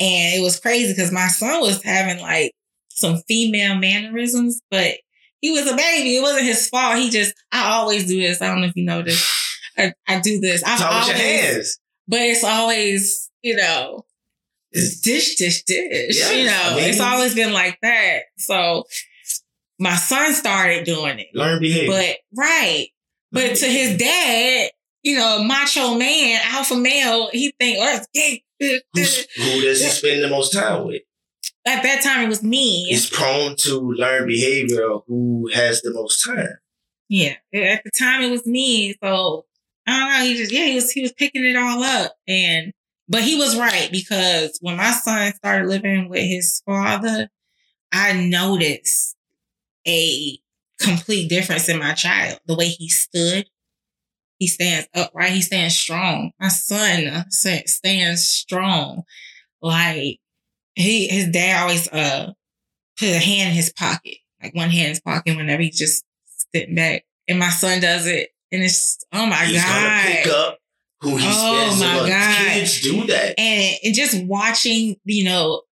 [0.00, 2.52] And it was crazy because my son was having like
[2.88, 4.94] some female mannerisms, but
[5.40, 6.16] he was a baby.
[6.16, 6.98] It wasn't his fault.
[6.98, 8.40] He just, I always do this.
[8.40, 9.26] I don't know if you know this.
[9.76, 10.62] I, I do this.
[10.64, 11.78] I with your hands.
[12.08, 14.04] But it's always, you know,
[14.72, 16.16] it's dish, dish, dish.
[16.16, 18.20] Yes, you know, I mean, it's always been like that.
[18.38, 18.84] So
[19.78, 21.28] my son started doing it.
[21.34, 21.90] Learn behavior.
[21.90, 22.88] But right.
[23.32, 24.70] But Learn to his dad,
[25.02, 28.42] you know, macho man, alpha male, he think, oh, it's gay.
[28.60, 31.02] Who does he spend the most time with?
[31.66, 32.84] At that time, it was me.
[32.84, 36.58] He's prone to learn behavior who has the most time.
[37.08, 37.34] Yeah.
[37.54, 38.94] At the time, it was me.
[39.02, 39.46] So
[39.86, 40.24] I don't know.
[40.24, 42.16] He just, yeah, he was, he was picking it all up.
[42.26, 42.72] And,
[43.08, 47.28] but he was right because when my son started living with his father,
[47.92, 49.16] I noticed
[49.86, 50.38] a
[50.80, 52.40] complete difference in my child.
[52.46, 53.49] The way he stood,
[54.40, 56.32] he stands upright, he stands strong.
[56.40, 59.02] My son stands strong.
[59.62, 60.18] Like
[60.74, 62.32] he, his dad always uh
[62.98, 66.04] put a hand in his pocket, like one hand in his pocket whenever he's just
[66.54, 67.04] sitting back.
[67.28, 70.58] And my son does it, and it's oh my he's god, pick up
[71.02, 75.62] who he oh spends my god, kids do that, and, and just watching, you know,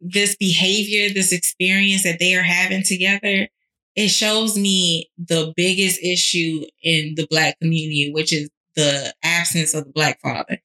[0.00, 3.48] this behavior, this experience that they are having together
[3.96, 9.84] it shows me the biggest issue in the black community, which is the absence of
[9.84, 10.58] the black father.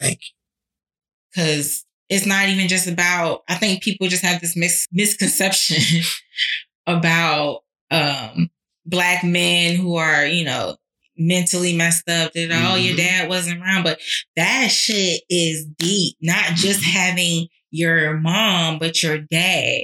[0.00, 1.42] Thank you.
[1.42, 6.02] Cause it's not even just about, I think people just have this mis- misconception
[6.86, 8.50] about, um,
[8.84, 10.76] black men who are, you know,
[11.18, 12.66] mentally messed up that, mm-hmm.
[12.66, 13.06] oh, your mm-hmm.
[13.06, 13.82] dad wasn't around.
[13.82, 14.00] But
[14.36, 16.16] that shit is deep.
[16.20, 19.82] Not just having your mom, but your dad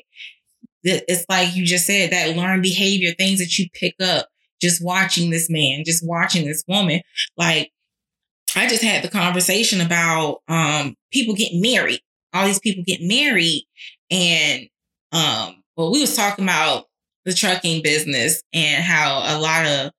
[0.84, 4.28] it's like you just said that learned behavior, things that you pick up
[4.60, 7.00] just watching this man, just watching this woman.
[7.36, 7.70] Like
[8.56, 12.00] I just had the conversation about um people getting married.
[12.32, 13.64] All these people get married
[14.10, 14.68] and
[15.12, 16.86] um well we was talking about
[17.24, 19.92] the trucking business and how a lot of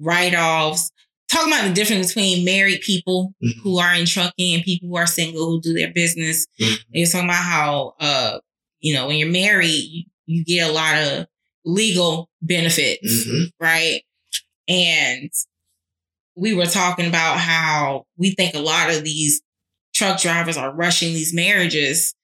[0.00, 0.90] write-offs
[1.28, 3.60] talking about the difference between married people mm-hmm.
[3.62, 6.46] who are in trucking and people who are single who do their business.
[6.60, 6.92] Mm-hmm.
[6.92, 8.38] They talking about how uh
[8.80, 11.26] you know when you're married you get a lot of
[11.64, 13.44] legal benefits, mm-hmm.
[13.58, 14.02] right?
[14.68, 15.30] And
[16.36, 19.40] we were talking about how we think a lot of these
[19.94, 22.14] truck drivers are rushing these marriages,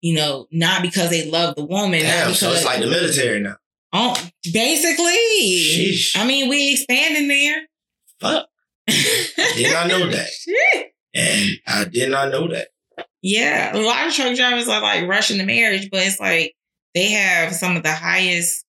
[0.00, 2.00] you know, not because they love the woman.
[2.00, 3.56] Damn, because, so it's like the military now.
[3.92, 4.14] Oh,
[4.52, 5.06] basically.
[5.06, 6.16] Sheesh.
[6.16, 7.62] I mean, we expanding there.
[8.20, 8.48] Fuck.
[8.88, 10.28] I did not know that.
[10.32, 10.92] Shit.
[11.14, 12.68] And I did not know that.
[13.22, 16.54] Yeah, a lot of truck drivers are like rushing the marriage, but it's like
[16.94, 18.64] they have some of the highest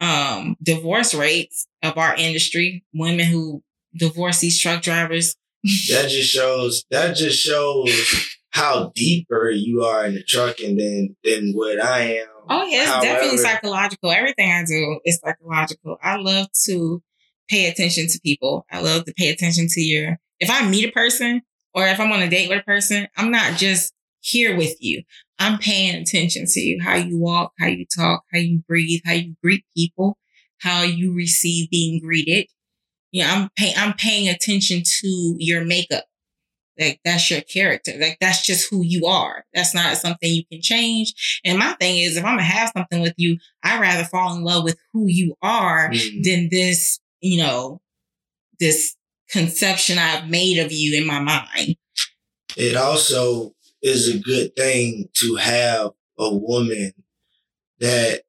[0.00, 2.84] um, divorce rates of our industry.
[2.94, 3.62] Women who
[3.96, 5.36] divorce these truck drivers.
[5.90, 6.84] that just shows.
[6.90, 7.90] That just shows
[8.50, 12.26] how deeper you are in the trucking than than what I am.
[12.48, 14.10] Oh yeah, it's However, definitely psychological.
[14.10, 15.96] Everything I do is psychological.
[16.02, 17.02] I love to
[17.48, 18.66] pay attention to people.
[18.70, 20.18] I love to pay attention to your.
[20.40, 21.42] If I meet a person
[21.74, 25.02] or if I'm on a date with a person, I'm not just here with you.
[25.38, 29.12] I'm paying attention to you, how you walk, how you talk, how you breathe, how
[29.12, 30.16] you greet people,
[30.60, 32.46] how you receive being greeted.
[33.10, 36.04] You know, I'm paying, I'm paying attention to your makeup.
[36.80, 37.92] Like that's your character.
[37.98, 39.44] Like that's just who you are.
[39.52, 41.40] That's not something you can change.
[41.44, 44.42] And my thing is, if I'm gonna have something with you, I'd rather fall in
[44.42, 46.22] love with who you are mm-hmm.
[46.22, 47.82] than this, you know,
[48.58, 48.96] this
[49.28, 51.76] conception I've made of you in my mind.
[52.56, 56.92] It also is a good thing to have a woman
[57.80, 58.22] that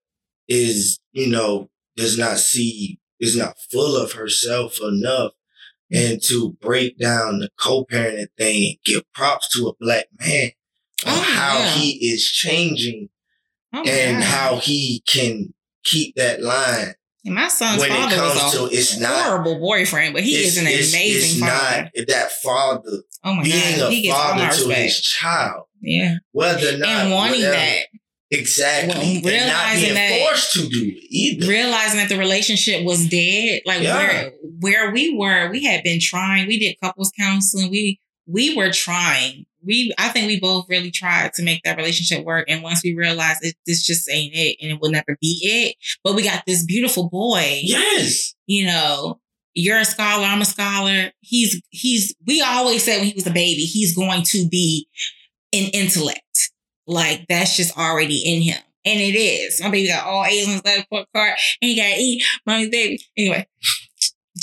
[0.47, 5.31] is, you know, does not see, is not full of herself enough
[5.91, 10.49] and to break down the co-parenting thing and give props to a black man
[11.05, 11.69] on oh, how yeah.
[11.71, 13.09] he is changing
[13.73, 14.21] oh, and yeah.
[14.21, 19.01] how he can keep that line and my son's when father was a to, it's
[19.03, 21.91] horrible not, boyfriend, but he is an it's, amazing it's father.
[21.95, 23.93] Not that father oh my being God.
[23.93, 25.65] a father to his child.
[25.81, 26.15] Yeah.
[26.31, 27.55] Whether or not and wanting whatever.
[27.55, 27.85] that.
[28.31, 29.21] Exactly.
[29.23, 31.47] Well, realizing and not being that, forced to do it either.
[31.47, 33.61] Realizing that the relationship was dead.
[33.65, 33.95] Like yeah.
[33.95, 36.47] where where we were, we had been trying.
[36.47, 37.69] We did couples counseling.
[37.69, 39.45] We we were trying.
[39.65, 42.45] We, I think we both really tried to make that relationship work.
[42.49, 45.75] And once we realized it, this just ain't it and it will never be it.
[46.03, 47.59] But we got this beautiful boy.
[47.63, 48.33] Yes.
[48.47, 49.19] You know,
[49.53, 51.11] you're a scholar, I'm a scholar.
[51.21, 54.87] He's, he's, we always said when he was a baby, he's going to be
[55.53, 56.51] an intellect.
[56.87, 58.61] Like that's just already in him.
[58.85, 59.61] And it is.
[59.61, 62.99] My baby got all A's on his left card and he got E, mommy baby.
[63.17, 63.47] Anyway,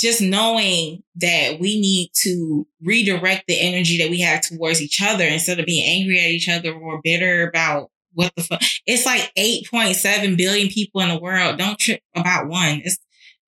[0.01, 5.23] just knowing that we need to redirect the energy that we have towards each other
[5.23, 8.61] instead of being angry at each other or bitter about what the fuck.
[8.85, 11.57] It's like 8.7 billion people in the world.
[11.57, 12.81] Don't trip about one.
[12.83, 12.97] It's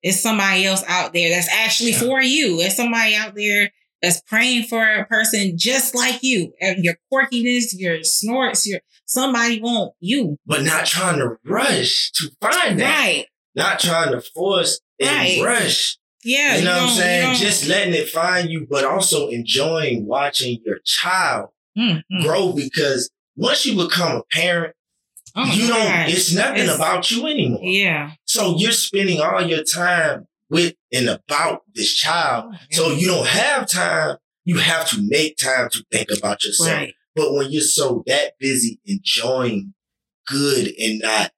[0.01, 2.59] it's somebody else out there that's actually for you.
[2.59, 6.53] It's somebody out there that's praying for a person just like you.
[6.59, 10.37] And your quirkiness, your snorts, your somebody want you.
[10.45, 12.99] But not trying to rush to find that.
[12.99, 13.25] Right.
[13.55, 15.45] Not trying to force and right.
[15.45, 16.57] rush yeah.
[16.57, 17.35] You know what I'm saying?
[17.35, 22.21] Just letting it find you, but also enjoying watching your child mm-hmm.
[22.21, 24.75] grow because once you become a parent,
[25.35, 26.13] oh you don't, gosh.
[26.13, 27.61] it's nothing it's, about you anymore.
[27.63, 28.11] Yeah.
[28.25, 32.53] So you're spending all your time with and about this child.
[32.53, 34.17] Oh, so you don't have time.
[34.45, 36.69] You have to make time to think about yourself.
[36.69, 36.93] Right.
[37.15, 39.73] But when you're so that busy enjoying
[40.27, 41.31] good and not,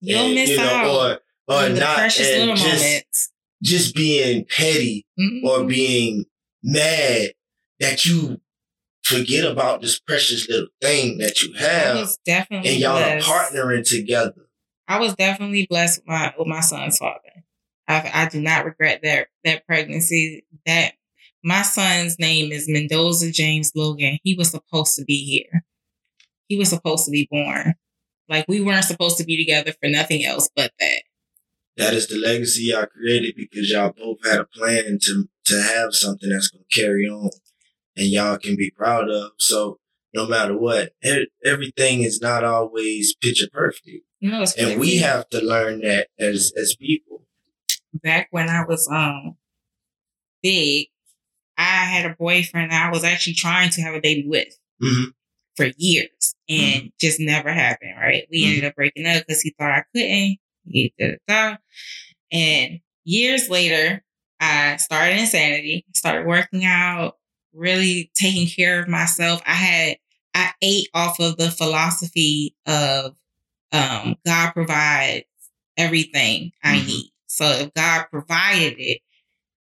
[0.00, 3.30] you'll and, miss you know, out or, or not, little just, moments
[3.62, 5.46] just being petty mm-hmm.
[5.46, 6.24] or being
[6.62, 7.30] mad
[7.78, 8.40] that you
[9.02, 12.08] forget about this precious little thing that you have.
[12.24, 13.28] definitely and y'all blessed.
[13.28, 14.46] are partnering together.
[14.88, 17.20] I was definitely blessed with my with my son's father.
[17.86, 20.44] I, I do not regret that that pregnancy.
[20.66, 20.94] That
[21.42, 24.18] my son's name is Mendoza James Logan.
[24.22, 25.64] He was supposed to be here.
[26.48, 27.74] He was supposed to be born.
[28.28, 31.02] Like we weren't supposed to be together for nothing else but that
[31.80, 35.94] that is the legacy y'all created because y'all both had a plan to to have
[35.94, 37.30] something that's gonna carry on
[37.96, 39.32] and y'all can be proud of.
[39.38, 39.78] So
[40.14, 40.92] no matter what,
[41.44, 44.04] everything is not always picture perfect.
[44.20, 47.22] No, and we have to learn that as as people.
[47.94, 49.36] Back when I was um
[50.42, 50.88] big,
[51.56, 54.48] I had a boyfriend I was actually trying to have a baby with
[54.82, 55.10] mm-hmm.
[55.56, 56.86] for years and mm-hmm.
[57.00, 57.94] just never happened.
[57.98, 58.24] Right?
[58.30, 58.48] We mm-hmm.
[58.48, 60.38] ended up breaking up because he thought I couldn't.
[62.32, 64.02] And years later,
[64.40, 67.18] I started insanity, started working out,
[67.52, 69.42] really taking care of myself.
[69.46, 69.96] I had,
[70.34, 73.16] I ate off of the philosophy of
[73.72, 75.24] um, God provides
[75.76, 76.86] everything I mm-hmm.
[76.86, 77.12] need.
[77.26, 79.00] So if God provided it,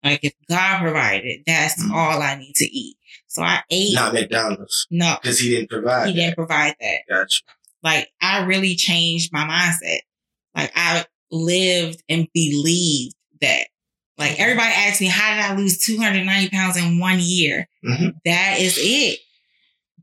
[0.04, 1.94] like if God provided it, that's mm-hmm.
[1.94, 2.96] all I need to eat.
[3.28, 3.94] So I ate.
[3.94, 4.86] Not McDonald's.
[4.90, 5.16] No.
[5.20, 6.18] Because he didn't provide He that.
[6.18, 6.98] didn't provide that.
[7.08, 7.42] Gotcha.
[7.82, 10.00] Like I really changed my mindset.
[10.54, 13.66] Like I lived and believed that.
[14.18, 14.42] Like mm-hmm.
[14.42, 17.66] everybody asked me, how did I lose 290 pounds in one year?
[17.84, 18.08] Mm-hmm.
[18.24, 19.20] That is it.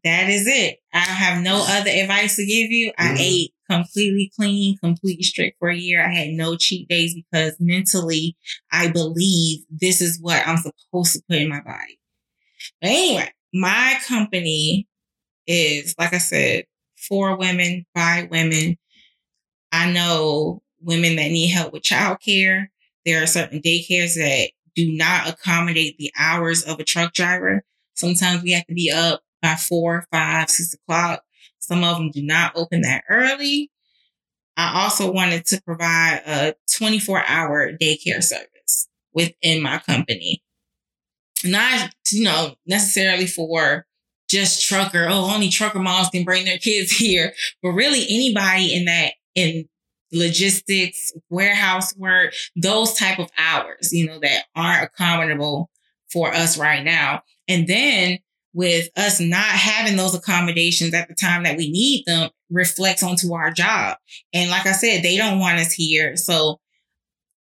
[0.03, 0.79] That is it.
[0.93, 2.91] I have no other advice to give you.
[2.97, 3.17] I mm-hmm.
[3.19, 6.03] ate completely clean, completely strict for a year.
[6.03, 8.35] I had no cheat days because mentally
[8.71, 11.99] I believe this is what I'm supposed to put in my body.
[12.81, 14.87] But anyway, my company
[15.47, 16.65] is, like I said,
[17.07, 18.77] for women, by women.
[19.71, 22.67] I know women that need help with childcare.
[23.05, 27.63] There are certain daycares that do not accommodate the hours of a truck driver.
[27.95, 31.23] Sometimes we have to be up by four, five, six o'clock.
[31.59, 33.71] Some of them do not open that early.
[34.57, 40.43] I also wanted to provide a 24 hour daycare service within my company.
[41.45, 43.85] Not, you know, necessarily for
[44.29, 48.85] just trucker, oh, only trucker moms can bring their kids here, but really anybody in
[48.85, 49.65] that, in
[50.11, 55.67] logistics, warehouse work, those type of hours, you know, that aren't accommodable
[56.11, 57.21] for us right now.
[57.47, 58.19] And then
[58.53, 63.33] with us not having those accommodations at the time that we need them reflects onto
[63.33, 63.97] our job.
[64.33, 66.15] And like I said, they don't want us here.
[66.15, 66.59] So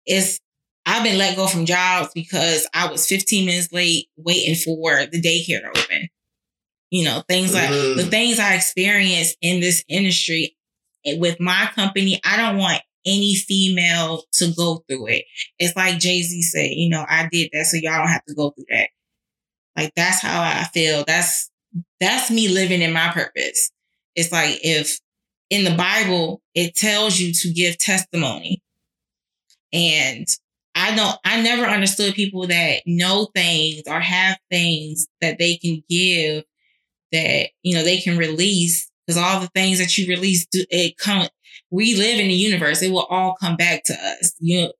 [0.04, 0.38] it's,
[0.84, 5.20] I've been let go from jobs because I was 15 minutes late waiting for the
[5.20, 6.08] daycare to open.
[6.90, 7.96] You know, things like mm.
[7.96, 10.56] the things I experienced in this industry,
[11.16, 15.24] with my company, I don't want any female to go through it.
[15.58, 18.34] It's like Jay Z said, you know, I did that, so y'all don't have to
[18.34, 18.88] go through that.
[19.76, 21.04] Like that's how I feel.
[21.06, 21.50] That's
[22.00, 23.70] that's me living in my purpose.
[24.16, 24.98] It's like if
[25.50, 28.62] in the Bible it tells you to give testimony,
[29.72, 30.26] and
[30.74, 35.82] I don't, I never understood people that know things or have things that they can
[35.88, 36.44] give
[37.12, 40.98] that you know they can release because all the things that you release, do it
[40.98, 41.26] come.
[41.70, 44.34] We live in the universe; it will all come back to us.
[44.38, 44.72] You know,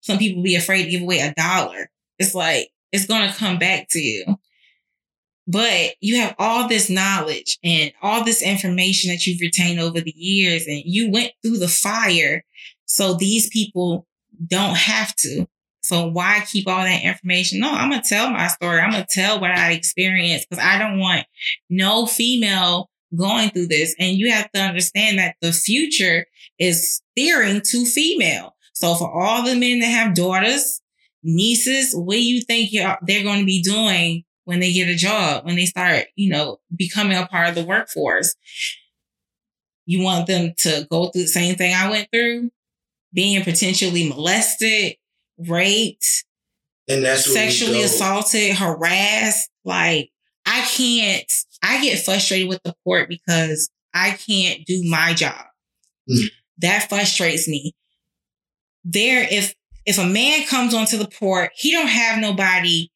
[0.00, 1.90] some people be afraid to give away a dollar.
[2.18, 4.24] It's like it's gonna come back to you.
[5.46, 10.14] But you have all this knowledge and all this information that you've retained over the
[10.16, 12.42] years, and you went through the fire.
[12.86, 14.06] So these people
[14.46, 15.46] don't have to.
[15.82, 17.60] So why keep all that information?
[17.60, 18.80] No, I'm gonna tell my story.
[18.80, 21.26] I'm gonna tell what I experienced because I don't want
[21.68, 23.94] no female going through this.
[23.98, 26.26] And you have to understand that the future
[26.58, 28.54] is steering to female.
[28.74, 30.80] So for all the men that have daughters,
[31.22, 35.46] nieces, what do you think they're going to be doing when they get a job,
[35.46, 38.34] when they start, you know, becoming a part of the workforce?
[39.86, 42.50] You want them to go through the same thing I went through,
[43.12, 44.96] being potentially molested,
[45.38, 46.24] raped,
[46.88, 49.50] and that's sexually assaulted, harassed.
[49.64, 50.10] Like
[50.54, 51.32] I can't,
[51.62, 55.46] I get frustrated with the court because I can't do my job.
[56.08, 56.26] Mm.
[56.58, 57.74] That frustrates me.
[58.84, 62.90] There, if if a man comes onto the port, he don't have nobody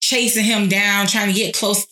[0.00, 1.86] chasing him down, trying to get close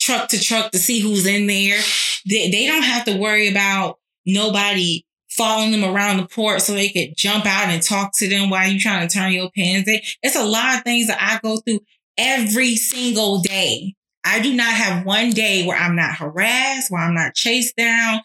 [0.00, 1.80] truck to truck to see who's in there.
[2.28, 6.90] They, they don't have to worry about nobody following them around the port so they
[6.90, 9.84] could jump out and talk to them while you're trying to turn your pins.
[9.86, 11.80] It's a lot of things that I go through
[12.18, 13.94] every single day.
[14.24, 18.20] I do not have one day where I'm not harassed, where I'm not chased down,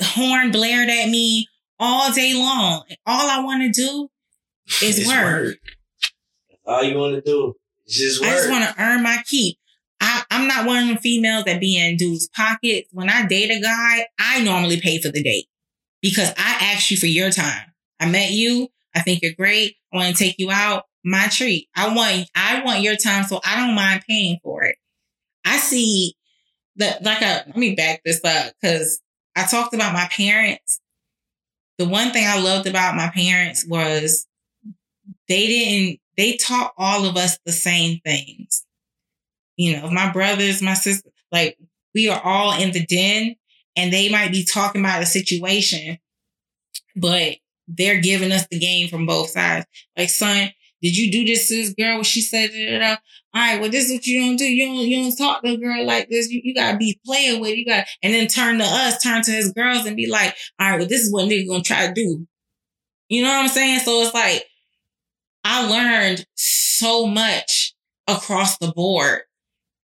[0.00, 1.46] horn blared at me
[1.78, 2.82] all day long.
[3.04, 4.08] All I want to do
[4.82, 5.24] is it's work.
[5.24, 5.56] work.
[6.64, 7.54] All you want to do
[7.86, 8.30] is just work.
[8.30, 9.58] I just want to earn my keep.
[10.00, 12.88] I, am not one of the females that be in dudes' pockets.
[12.92, 15.46] When I date a guy, I normally pay for the date
[16.02, 17.72] because I asked you for your time.
[18.00, 18.68] I met you.
[18.94, 19.76] I think you're great.
[19.92, 21.68] I want to take you out my treat.
[21.74, 24.76] I want I want your time, so I don't mind paying for it.
[25.44, 26.14] I see
[26.76, 29.00] that like a let me back this up because
[29.36, 30.80] I talked about my parents.
[31.78, 34.26] The one thing I loved about my parents was
[35.28, 38.66] they didn't they taught all of us the same things.
[39.56, 41.56] You know, my brothers, my sister, like
[41.94, 43.36] we are all in the den
[43.76, 45.98] and they might be talking about a situation,
[46.96, 47.36] but
[47.68, 49.66] they're giving us the game from both sides.
[49.96, 50.50] Like, son,
[50.86, 51.98] did you do this to this girl?
[51.98, 52.96] What she said, da, da, da.
[53.34, 54.44] all right, well, this is what you don't do.
[54.44, 56.30] You don't, you don't talk to a girl like this.
[56.30, 57.50] You, you gotta be playing with.
[57.50, 57.58] It.
[57.58, 60.70] You got, and then turn to us, turn to his girls, and be like, all
[60.70, 62.24] right, well, this is what nigga gonna try to do.
[63.08, 63.80] You know what I'm saying?
[63.80, 64.44] So it's like
[65.42, 67.74] I learned so much
[68.06, 69.22] across the board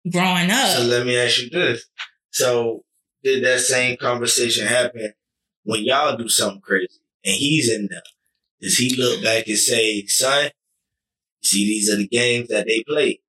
[0.10, 0.78] growing up.
[0.78, 1.86] So let me ask you this:
[2.32, 2.86] So
[3.22, 5.14] did that same conversation happen
[5.64, 8.02] when y'all do something crazy and he's in there?
[8.62, 10.52] Does he look back and say, "Son,
[11.46, 13.20] See, these are the games that they play.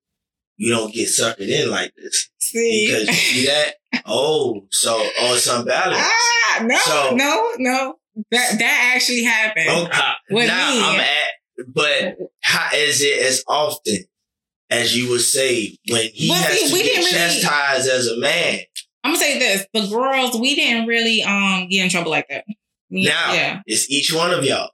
[0.57, 2.29] You don't get suckered in like this.
[2.39, 2.87] See?
[2.87, 3.75] Because you see that?
[4.07, 6.03] oh, so, oh, it's unbalanced.
[6.03, 7.95] Ah, no, so, no, no.
[8.31, 9.69] That, that actually happened.
[9.69, 10.11] Okay.
[10.31, 10.81] With now me.
[10.83, 13.97] I'm at, but how is it as often
[14.71, 18.19] as you would say when he well, has see, to get chastised really, as a
[18.19, 18.59] man?
[19.03, 22.45] I'm gonna say this: the girls, we didn't really um get in trouble like that.
[22.89, 23.61] Now, yeah.
[23.67, 24.71] it's each one of y'all.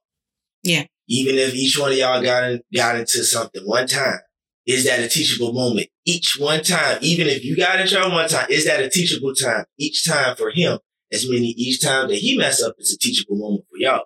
[0.63, 4.19] Yeah even if each one of y'all got in, got into something one time,
[4.65, 5.87] is that a teachable moment?
[6.05, 9.33] Each one time, even if you got in trouble one time, is that a teachable
[9.33, 9.65] time?
[9.77, 10.79] Each time for him,
[11.11, 14.03] as many each time that he mess up is a teachable moment for y'all.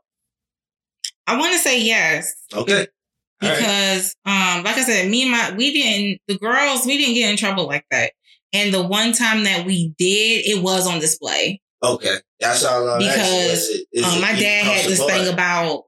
[1.28, 2.34] I want to say yes.
[2.54, 2.88] Okay.
[3.42, 4.58] All because, right.
[4.58, 7.38] um, like I said, me and my we didn't the girls we didn't get in
[7.38, 8.14] trouble like that,
[8.52, 11.62] and the one time that we did, it was on display.
[11.84, 12.90] Okay, that's all.
[12.90, 13.70] I'm because
[14.04, 15.84] um, my dad had this thing about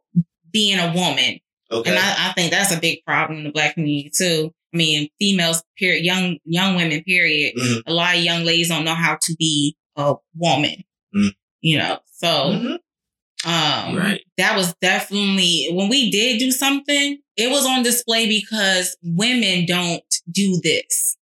[0.52, 1.40] being a woman.
[1.72, 1.90] Okay.
[1.90, 4.52] And I, I, think that's a big problem in the black community too.
[4.74, 7.56] I mean, females, period, young young women, period.
[7.56, 7.90] Mm-hmm.
[7.90, 10.84] A lot of young ladies don't know how to be a woman.
[11.16, 11.28] Mm-hmm.
[11.62, 13.50] You know, so mm-hmm.
[13.50, 14.22] um, right.
[14.38, 17.20] that was definitely when we did do something.
[17.36, 21.18] It was on display because women don't do this,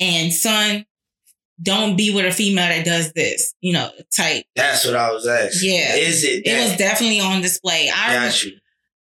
[0.00, 0.86] and son,
[1.62, 3.54] don't be with a female that does this.
[3.60, 4.44] You know, type.
[4.54, 5.70] That's what I was asking.
[5.70, 6.46] Yeah, is it?
[6.46, 7.90] It was definitely on display.
[7.94, 8.52] I got you.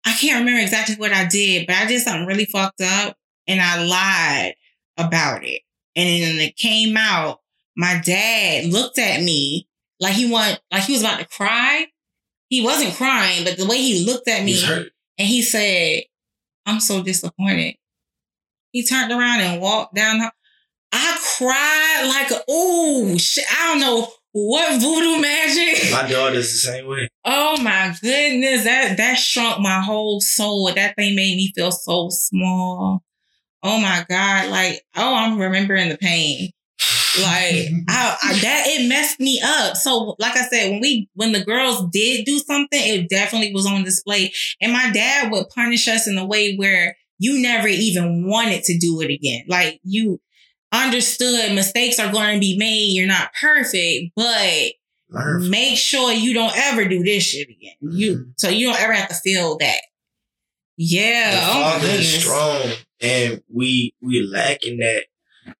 [0.05, 3.61] I can't remember exactly what I did, but I did something really fucked up and
[3.61, 4.55] I lied
[4.97, 5.61] about it.
[5.95, 7.39] And then it came out,
[7.75, 9.67] my dad looked at me
[9.99, 11.87] like he want like he was about to cry.
[12.49, 14.61] He wasn't crying, but the way he looked at me
[15.17, 16.03] and he said,
[16.65, 17.75] I'm so disappointed.
[18.71, 20.19] He turned around and walked down.
[20.91, 23.45] I cried like, oh shit.
[23.49, 25.91] I don't know what voodoo magic?
[25.91, 27.07] My daughter's the same way.
[27.23, 28.63] Oh my goodness.
[28.63, 30.71] That that shrunk my whole soul.
[30.73, 33.03] That thing made me feel so small.
[33.61, 34.49] Oh my God.
[34.49, 36.49] Like, oh, I'm remembering the pain.
[37.21, 39.77] Like I, I, that it messed me up.
[39.77, 43.67] So like I said, when we when the girls did do something, it definitely was
[43.67, 44.33] on display.
[44.59, 48.79] And my dad would punish us in a way where you never even wanted to
[48.79, 49.43] do it again.
[49.47, 50.19] Like you
[50.73, 52.93] understood mistakes are going to be made.
[52.93, 54.71] You're not perfect, but
[55.41, 57.75] make sure you don't ever do this shit again.
[57.83, 57.95] Mm-hmm.
[57.95, 59.81] You so you don't ever have to feel that.
[60.75, 62.61] Yeah, the oh father is strong,
[62.99, 65.05] and we we lacking that,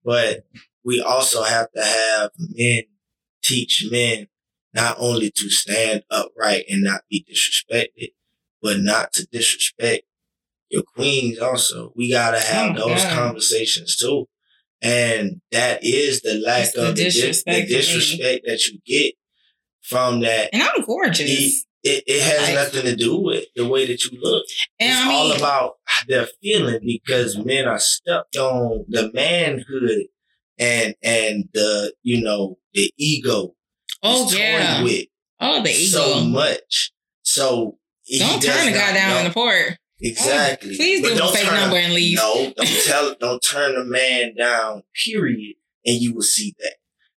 [0.03, 0.45] but
[0.83, 2.83] we also have to have men
[3.43, 4.27] teach men
[4.73, 8.13] not only to stand upright and not be disrespected,
[8.61, 10.03] but not to disrespect
[10.69, 11.93] your queens also.
[11.95, 13.13] We gotta have oh those God.
[13.13, 14.27] conversations too.
[14.83, 19.13] And that is the lack it's of the disrespect, the disrespect that you get
[19.81, 20.49] from that.
[20.51, 21.29] And I'm gorgeous.
[21.29, 24.43] It, it, it has I, nothing to do with the way that you look.
[24.79, 25.73] It's I mean, all about
[26.07, 30.07] their feeling because men are stuck on the manhood
[30.59, 33.55] and and the you know the ego.
[34.01, 34.83] Oh yeah.
[34.83, 35.07] With
[35.39, 36.91] oh the ego so much.
[37.23, 37.77] So
[38.19, 39.77] don't turn the guy down in the port.
[40.01, 40.75] Exactly.
[40.75, 42.17] Please him a fake number and leave.
[42.17, 45.55] No, don't tell don't turn a man down, period.
[45.85, 46.75] And you will see that.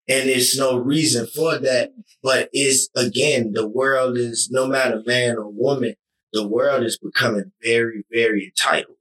[0.08, 1.92] And there's no reason for that.
[2.22, 5.96] But it's again, the world is no matter man or woman,
[6.34, 8.98] the world is becoming very, very entitled.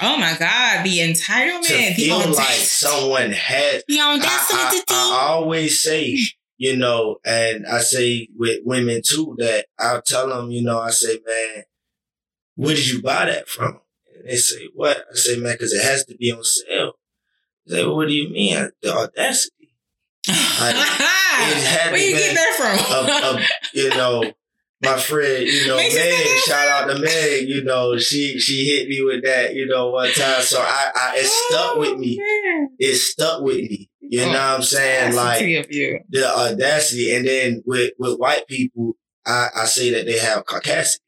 [0.00, 1.66] Oh my God, the entitlement.
[1.66, 3.82] To feel like someone has.
[3.90, 6.18] I, I, I always say,
[6.56, 10.90] you know, and I say with women too that I'll tell them, you know, I
[10.90, 11.64] say, man,
[12.58, 13.80] where did you buy that from?
[14.16, 14.96] And they say, what?
[14.96, 16.94] I say, man, because it has to be on sale.
[17.66, 18.70] They say, well, what do you mean?
[18.82, 19.76] The audacity.
[20.28, 20.74] Like,
[21.92, 23.06] Where you get that from?
[23.06, 24.24] a, a, you know,
[24.82, 29.04] my friend, you know, Meg, shout out to Meg, you know, she she hit me
[29.04, 30.42] with that, you know, one time.
[30.42, 32.18] So I, I it stuck oh, with me.
[32.18, 32.70] Man.
[32.80, 33.88] It stuck with me.
[34.00, 35.14] You oh, know what I'm oh, saying?
[35.14, 37.14] Like the audacity.
[37.14, 38.94] And then with, with white people,
[39.24, 40.98] I, I say that they have caucasity.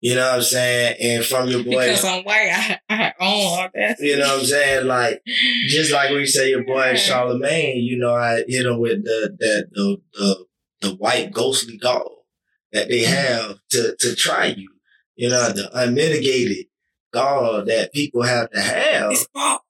[0.00, 0.96] You know what I'm saying?
[1.00, 1.70] And from your boy.
[1.70, 3.96] Because I'm white, I, I own all that.
[3.98, 4.86] You know what I'm saying?
[4.86, 5.22] Like,
[5.66, 9.36] just like when you say your boy Charlamagne, you know, I hit him with the,
[9.38, 10.46] the, the, the,
[10.82, 12.26] the white ghostly gall
[12.72, 13.12] that they mm-hmm.
[13.12, 14.68] have to, to try you.
[15.16, 16.66] You know, the unmitigated
[17.12, 19.12] gall that people have to have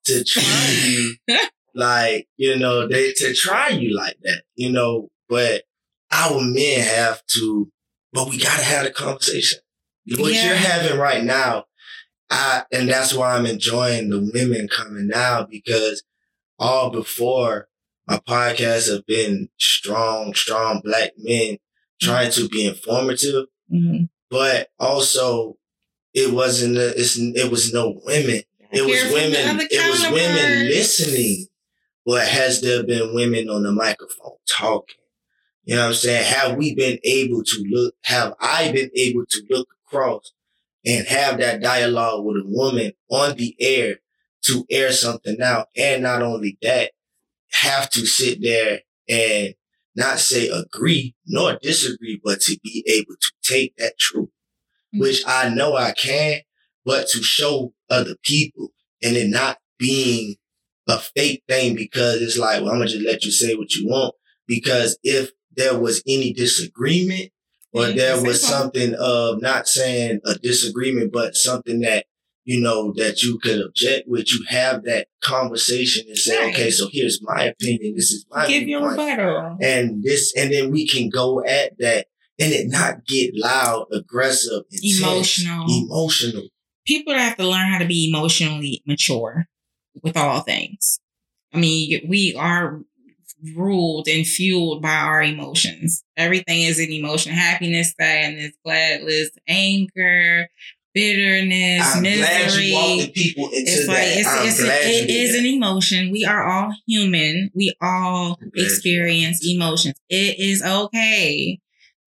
[0.05, 1.17] to try you.
[1.75, 5.63] like, you know, they, to try you like that, you know, but
[6.13, 7.71] our men have to,
[8.13, 9.61] but we gotta have a conversation
[10.17, 10.47] what yeah.
[10.47, 11.65] you're having right now,
[12.31, 16.03] I, and that's why I'm enjoying the women coming now because
[16.59, 17.69] all before
[18.07, 21.59] my podcasts have been strong, strong black men
[22.01, 24.05] trying to be informative, mm-hmm.
[24.31, 25.57] but also
[26.15, 28.43] it wasn't, a, it was no women.
[28.71, 31.47] It was women, it was women listening.
[32.05, 34.97] But has there been women on the microphone talking?
[35.65, 36.25] You know what I'm saying?
[36.33, 40.33] Have we been able to look, have I been able to look across
[40.85, 43.97] and have that dialogue with a woman on the air
[44.45, 45.69] to air something out.
[45.77, 46.93] And not only that,
[47.51, 49.55] have to sit there and
[49.97, 55.01] not say agree nor disagree, but to be able to take that truth, mm-hmm.
[55.01, 56.41] which I know I can,
[56.85, 58.71] but to show other people
[59.03, 60.37] and it not being
[60.89, 63.89] a fake thing because it's like, well, I'm gonna just let you say what you
[63.89, 64.15] want.
[64.47, 67.31] Because if there was any disagreement,
[67.73, 72.07] or there was something of not saying a disagreement, but something that
[72.45, 74.31] you know that you could object with.
[74.31, 76.55] You have that conversation and say, right.
[76.55, 77.95] okay, so here's my opinion.
[77.95, 81.79] This is my give you a rebuttal, and this, and then we can go at
[81.79, 82.07] that
[82.39, 86.49] and it not get loud, aggressive, intense, emotional, emotional.
[86.87, 89.47] People have to learn how to be emotionally mature
[90.03, 91.01] with all things.
[91.53, 92.81] I mean, we are
[93.57, 96.05] ruled and fueled by our emotions.
[96.17, 97.33] Everything is an emotion.
[97.33, 100.49] Happiness, sadness, gladness, anger,
[100.95, 102.73] bitterness, I'm misery.
[102.75, 106.11] it's like it's, it's a, it is an emotion.
[106.11, 107.51] We are all human.
[107.55, 109.95] We all experience emotions.
[110.09, 111.61] It is okay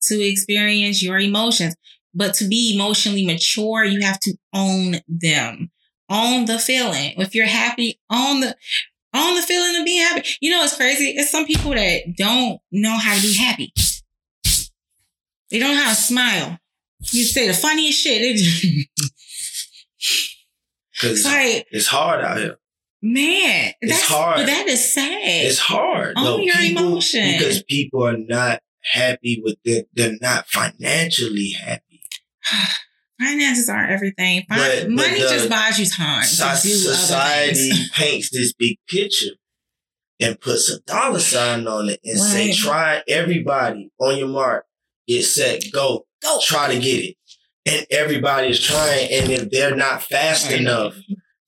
[0.03, 1.75] to experience your emotions,
[2.13, 5.71] but to be emotionally mature, you have to own them.
[6.09, 7.13] Own the feeling.
[7.17, 8.57] If you're happy, own the
[9.14, 10.28] on the feeling of being happy.
[10.39, 11.09] You know, it's crazy.
[11.09, 13.74] It's some people that don't know how to be happy.
[15.49, 16.57] They don't know how to smile.
[17.12, 18.22] You say the funniest shit.
[21.03, 22.57] it's like it's hard out here.
[23.01, 24.38] Man, it's hard.
[24.38, 25.45] But That is sad.
[25.45, 26.14] It's hard.
[26.18, 27.32] Own no, your people, emotion.
[27.34, 29.89] Because people are not happy with it.
[29.93, 32.03] They're not financially happy.
[33.22, 34.43] finances aren't everything.
[34.49, 36.24] But Money just buys you time.
[36.24, 39.36] society paints this big picture
[40.19, 42.30] and puts a dollar sign on it and right.
[42.30, 44.65] say, try everybody on your mark,
[45.07, 47.15] get set, go, go, try to get it.
[47.65, 49.11] And everybody is trying.
[49.11, 50.61] And if they're not fast right.
[50.61, 50.95] enough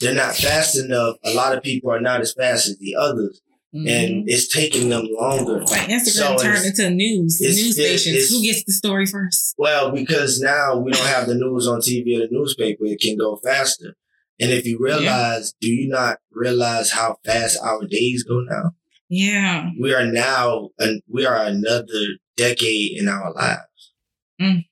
[0.03, 1.15] they're not fast enough.
[1.23, 3.41] A lot of people are not as fast as the others.
[3.75, 3.87] Mm-hmm.
[3.87, 5.63] And it's taking them longer.
[5.63, 8.29] Like Instagram so turned into news, news stations.
[8.29, 9.55] Who gets the story first?
[9.57, 13.17] Well, because now we don't have the news on TV or the newspaper, it can
[13.17, 13.95] go faster.
[14.39, 15.67] And if you realize, yeah.
[15.67, 18.71] do you not realize how fast our days go now?
[19.09, 19.69] Yeah.
[19.79, 20.69] We are now,
[21.07, 22.05] we are another
[22.37, 23.93] decade in our lives.
[24.39, 24.65] Mm.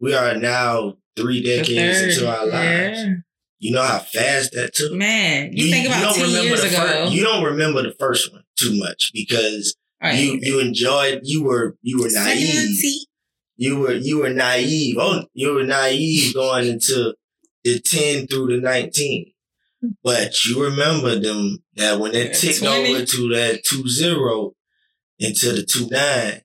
[0.00, 2.98] We are now three decades into our lives.
[2.98, 3.14] Yeah.
[3.58, 4.92] You know how fast that took?
[4.92, 6.76] Man, you, you think about you 10 years ago.
[6.76, 10.18] First, you don't remember the first one too much because right.
[10.18, 13.06] you you enjoyed you were you were naive.
[13.56, 14.96] You were you were naive.
[14.98, 17.14] Oh, you were naive going into
[17.64, 19.32] the 10 through the 19.
[20.02, 22.94] But you remember them that when it ticked 20.
[22.94, 24.52] over to that 2 0
[25.18, 26.40] into the 2 9,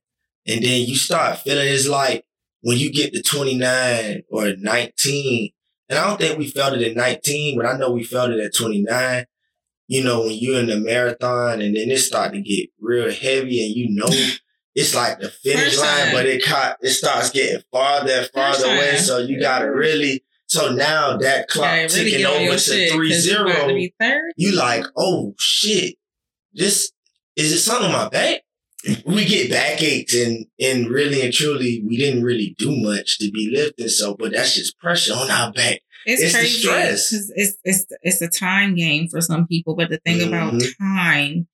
[0.47, 2.23] and then you start feeling it's like
[2.61, 5.49] when you get to 29 or 19,
[5.91, 8.39] and I don't think we felt it at 19, but I know we felt it
[8.39, 9.25] at 29.
[9.87, 13.65] You know, when you're in the marathon and then it start to get real heavy
[13.65, 14.07] and you know
[14.75, 16.13] it's like the finish First line, time.
[16.13, 18.95] but it caught, it starts getting farther and farther away.
[18.97, 23.67] So you gotta really so now that clock yeah, really ticking over to three zero,
[24.37, 25.95] you like, oh shit,
[26.53, 26.91] this
[27.35, 28.41] is it something on my back?
[29.05, 33.51] We get backaches and and really and truly we didn't really do much to be
[33.53, 33.87] lifting.
[33.87, 35.81] So, but that's just pressure on our back.
[36.05, 36.61] It's, it's crazy.
[36.61, 37.13] stress.
[37.13, 40.33] It's, it's it's a time game for some people, but the thing mm-hmm.
[40.33, 41.47] about time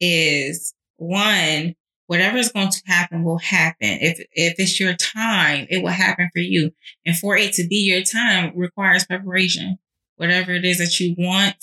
[0.00, 1.74] is one
[2.06, 3.98] whatever is going to happen will happen.
[4.00, 6.70] If if it's your time, it will happen for you.
[7.06, 9.78] And for it to be your time requires preparation.
[10.16, 11.56] Whatever it is that you want,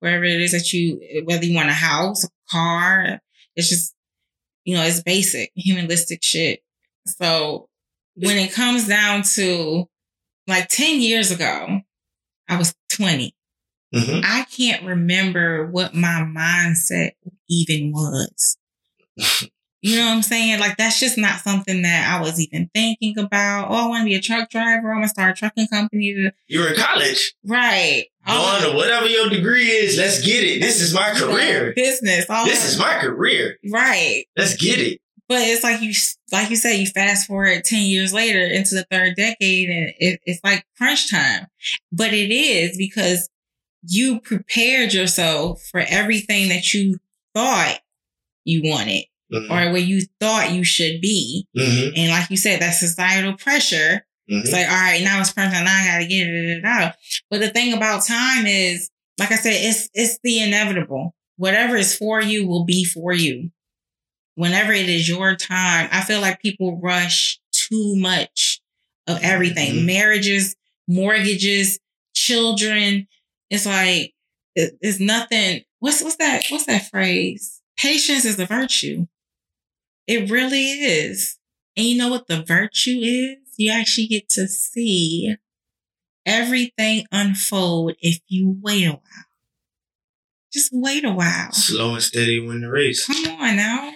[0.00, 3.20] wherever it is that you, whether you want a house, a car,
[3.54, 3.94] it's just,
[4.64, 6.60] you know, it's basic humanistic shit.
[7.06, 7.68] So
[8.14, 9.88] when it comes down to
[10.46, 11.80] like 10 years ago,
[12.48, 13.34] I was 20.
[13.94, 14.20] Mm-hmm.
[14.24, 17.12] I can't remember what my mindset
[17.48, 18.56] even was.
[19.82, 20.60] You know what I'm saying?
[20.60, 23.68] Like that's just not something that I was even thinking about.
[23.68, 24.92] Oh, I want to be a truck driver.
[24.92, 26.32] I'm gonna start a trucking company.
[26.46, 28.04] You're in college, right?
[28.24, 28.76] Going to oh.
[28.76, 29.98] whatever your degree is.
[29.98, 30.60] Let's get it.
[30.60, 31.72] This is my career.
[31.74, 32.30] Business.
[32.30, 33.58] All this is my career.
[33.72, 34.26] Right.
[34.36, 35.00] Let's get it.
[35.28, 35.92] But it's like you,
[36.30, 40.20] like you said, you fast forward ten years later into the third decade, and it,
[40.24, 41.48] it's like crunch time.
[41.90, 43.28] But it is because
[43.82, 46.98] you prepared yourself for everything that you
[47.34, 47.80] thought
[48.44, 49.52] you wanted mm-hmm.
[49.52, 51.46] or where you thought you should be.
[51.56, 51.94] Mm-hmm.
[51.96, 54.04] And like you said, that societal pressure.
[54.30, 54.40] Mm-hmm.
[54.40, 55.64] It's like, all right, now it's personal.
[55.64, 56.94] Now I got to get it out.
[57.30, 61.14] But the thing about time is, like I said, it's it's the inevitable.
[61.36, 63.50] Whatever is for you will be for you.
[64.34, 68.60] Whenever it is your time, I feel like people rush too much
[69.06, 69.74] of everything.
[69.74, 69.86] Mm-hmm.
[69.86, 70.56] Marriages,
[70.88, 71.78] mortgages,
[72.14, 73.06] children.
[73.50, 74.14] It's like
[74.54, 75.62] it's nothing.
[75.80, 76.44] What's what's that?
[76.48, 77.60] What's that phrase?
[77.76, 79.06] Patience is a virtue.
[80.12, 81.38] It really is.
[81.74, 83.38] And you know what the virtue is?
[83.56, 85.36] You actually get to see
[86.26, 89.24] everything unfold if you wait a while.
[90.52, 91.52] Just wait a while.
[91.52, 93.06] Slow and steady win the race.
[93.06, 93.90] Come on now.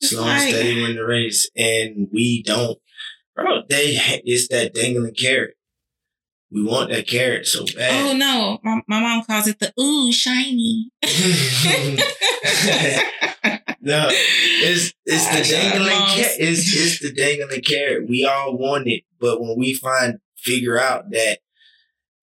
[0.00, 1.50] It's Slow like, and steady win the race.
[1.56, 2.78] And we don't,
[3.34, 5.56] bro, they, it's that dangling carrot.
[6.52, 8.06] We want that carrot so bad.
[8.06, 10.92] Oh no, my, my mom calls it the ooh shiny.
[13.86, 16.36] no, it's it's the dangling carrot.
[16.40, 18.08] It's it's the dangling carrot.
[18.08, 21.38] We all want it, but when we find figure out that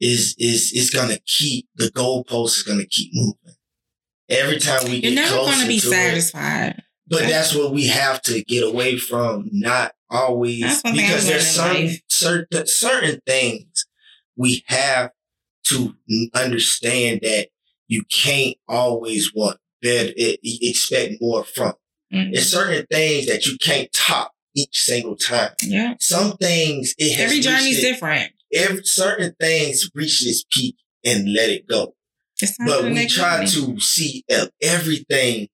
[0.01, 3.55] is is it's gonna keep the goalpost is gonna keep moving.
[4.28, 6.80] Every time we You're never gonna be satisfied.
[6.80, 9.47] It, but that's what we have to get away from.
[9.53, 13.86] Not always because there's some certain certain things
[14.36, 15.11] we have
[15.68, 15.95] to
[16.34, 17.47] understand that
[17.88, 21.73] you can't always want better, expect more from.
[22.11, 22.31] Mm-hmm.
[22.31, 25.51] There's certain things that you can't top each single time.
[25.61, 25.95] Yeah.
[25.99, 28.31] Some things it has every journey's different.
[28.53, 31.95] Every certain things reach its peak and let it go.
[32.65, 34.23] But we try to see
[34.61, 35.47] everything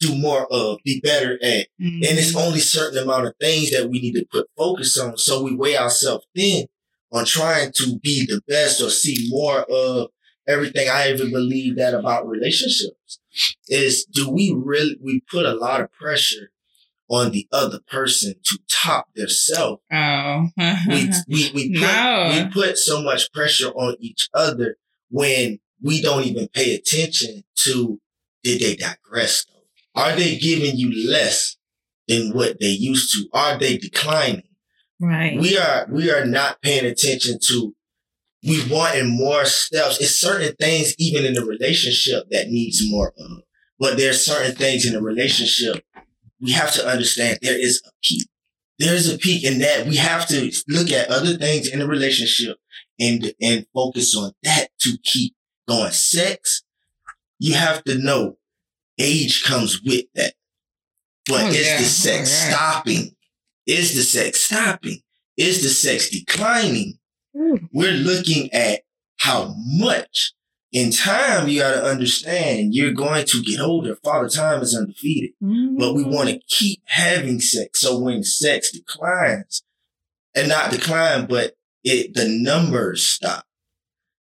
[0.00, 1.66] do more of, be better at.
[1.80, 2.04] Mm-hmm.
[2.04, 5.16] And it's only certain amount of things that we need to put focus on.
[5.16, 6.66] So we weigh ourselves thin
[7.12, 10.08] on trying to be the best or see more of
[10.46, 13.18] everything I even believe that about relationships
[13.68, 16.50] is do we really, we put a lot of pressure
[17.08, 19.80] on the other person to top their self.
[19.92, 20.48] Oh,
[20.88, 22.30] we, we, we, put, no.
[22.32, 24.76] we put so much pressure on each other
[25.10, 28.00] when we don't even pay attention to
[28.42, 30.00] did they digress though?
[30.00, 31.56] Are they giving you less
[32.08, 33.28] than what they used to?
[33.32, 34.42] Are they declining?
[35.00, 35.38] Right.
[35.38, 37.74] We are we are not paying attention to
[38.46, 40.00] we wanting more steps.
[40.00, 43.42] It's certain things even in the relationship that needs more of.
[43.78, 45.84] But there's certain things in the relationship
[46.44, 48.28] we have to understand there is a peak.
[48.78, 52.58] There's a peak in that we have to look at other things in the relationship
[53.00, 55.34] and and focus on that to keep
[55.66, 55.92] going.
[55.92, 56.62] Sex,
[57.38, 58.36] you have to know
[58.98, 60.34] age comes with that.
[61.26, 61.76] But oh, is yeah.
[61.78, 62.56] the oh, sex oh, yeah.
[62.56, 63.16] stopping?
[63.66, 64.98] Is the sex stopping?
[65.36, 66.98] Is the sex declining?
[67.36, 67.68] Mm.
[67.72, 68.80] We're looking at
[69.18, 70.34] how much
[70.72, 73.96] in time you got to understand you're going to get older.
[73.96, 75.76] Father time is undefeated, mm-hmm.
[75.78, 77.80] but we want to keep having sex.
[77.80, 79.62] So when sex declines,
[80.34, 83.44] and not decline, but it the numbers stop.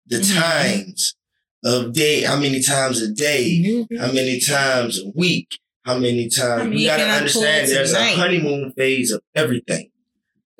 [0.07, 0.39] The mm-hmm.
[0.39, 1.15] times
[1.63, 3.97] of day, how many times a day, mm-hmm.
[3.97, 6.61] how many times a week, how many times.
[6.61, 9.90] I mean, you got to understand there's a honeymoon phase of everything.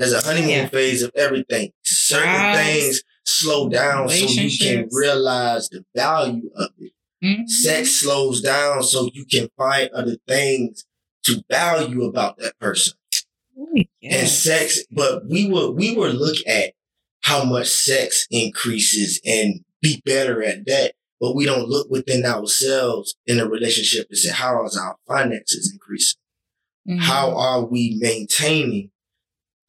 [0.02, 0.68] There's a honeymoon yeah.
[0.68, 1.72] phase of everything.
[1.84, 6.92] Certain things slow down so you can realize the value of it.
[7.24, 7.46] Mm-hmm.
[7.46, 10.86] Sex slows down so you can find other things
[11.26, 12.98] to value about that person.
[13.60, 16.74] Ooh, And sex, but we will we will look at
[17.22, 20.94] how much sex increases and be better at that.
[21.20, 25.72] But we don't look within ourselves in a relationship and say, how is our finances
[25.72, 26.20] increasing?
[26.90, 27.02] Mm-hmm.
[27.02, 28.90] How are we maintaining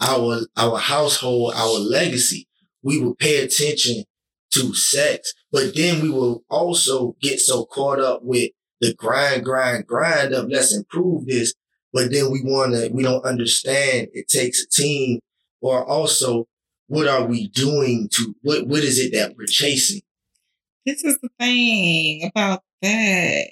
[0.02, 2.48] our our household, our legacy?
[2.82, 4.04] We will pay attention
[4.52, 8.50] to sex, but then we will also get so caught up with
[8.82, 11.54] the grind, grind, grind of let's improve this.
[11.92, 15.20] But then we want to, we don't understand it takes a team
[15.60, 16.46] or also
[16.88, 20.02] what are we doing to, what, what is it that we're chasing?
[20.84, 23.50] This is the thing about that.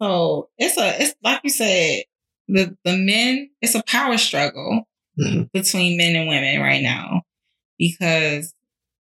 [0.00, 2.04] So it's a, it's like you said,
[2.46, 4.87] the, the men, it's a power struggle
[5.18, 5.42] mm-hmm.
[5.52, 7.22] between men and women right now
[7.78, 8.52] because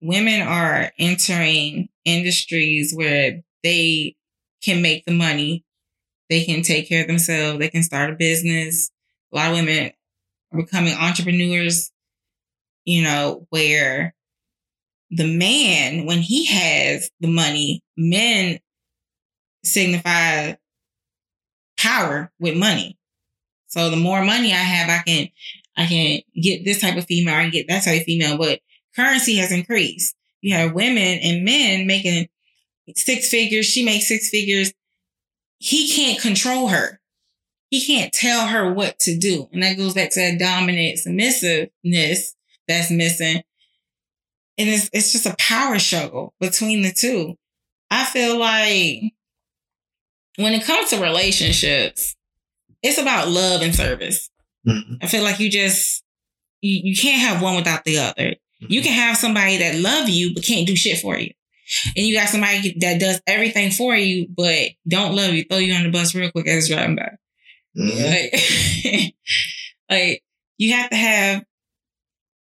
[0.01, 4.15] women are entering industries where they
[4.63, 5.65] can make the money,
[6.29, 8.91] they can take care of themselves, they can start a business.
[9.33, 9.91] A lot of women
[10.53, 11.91] are becoming entrepreneurs,
[12.85, 14.15] you know, where
[15.11, 18.59] the man, when he has the money, men
[19.63, 20.53] signify
[21.77, 22.97] power with money.
[23.67, 25.29] So the more money I have, I can
[25.79, 28.59] I can get this type of female, I can get that type of female, but
[28.95, 30.13] currency has increased.
[30.41, 32.27] You have women and men making
[32.95, 33.65] six figures.
[33.65, 34.73] She makes six figures.
[35.57, 36.99] He can't control her.
[37.69, 39.47] He can't tell her what to do.
[39.53, 42.35] And that goes back to that dominant submissiveness
[42.67, 43.43] that's missing.
[44.57, 47.35] And it's, it's just a power struggle between the two.
[47.89, 49.13] I feel like
[50.35, 52.15] when it comes to relationships,
[52.81, 54.29] it's about love and service.
[54.67, 54.95] Mm-hmm.
[55.01, 56.03] I feel like you just
[56.61, 58.31] you, you can't have one without the other.
[58.31, 58.71] Mm-hmm.
[58.71, 61.31] You can have somebody that love you but can't do shit for you.
[61.95, 65.73] And you got somebody that does everything for you but don't love you, throw you
[65.73, 67.11] on the bus real quick as driving by.
[67.77, 68.93] Mm-hmm.
[68.93, 69.13] Like,
[69.89, 70.23] like
[70.57, 71.43] you have to have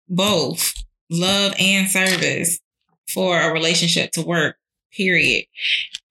[0.08, 0.74] both
[1.10, 2.60] love and service
[3.14, 4.58] for a relationship to work.
[4.92, 5.46] Period.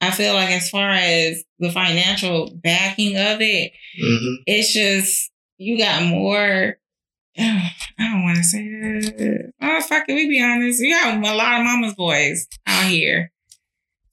[0.03, 4.43] I feel like as far as the financial backing of it, mm-hmm.
[4.47, 6.77] it's just you got more.
[7.39, 9.53] I don't want to say that.
[9.61, 10.15] Oh, fuck it.
[10.15, 10.81] We be honest.
[10.81, 13.33] You got a lot of mama's boys out here.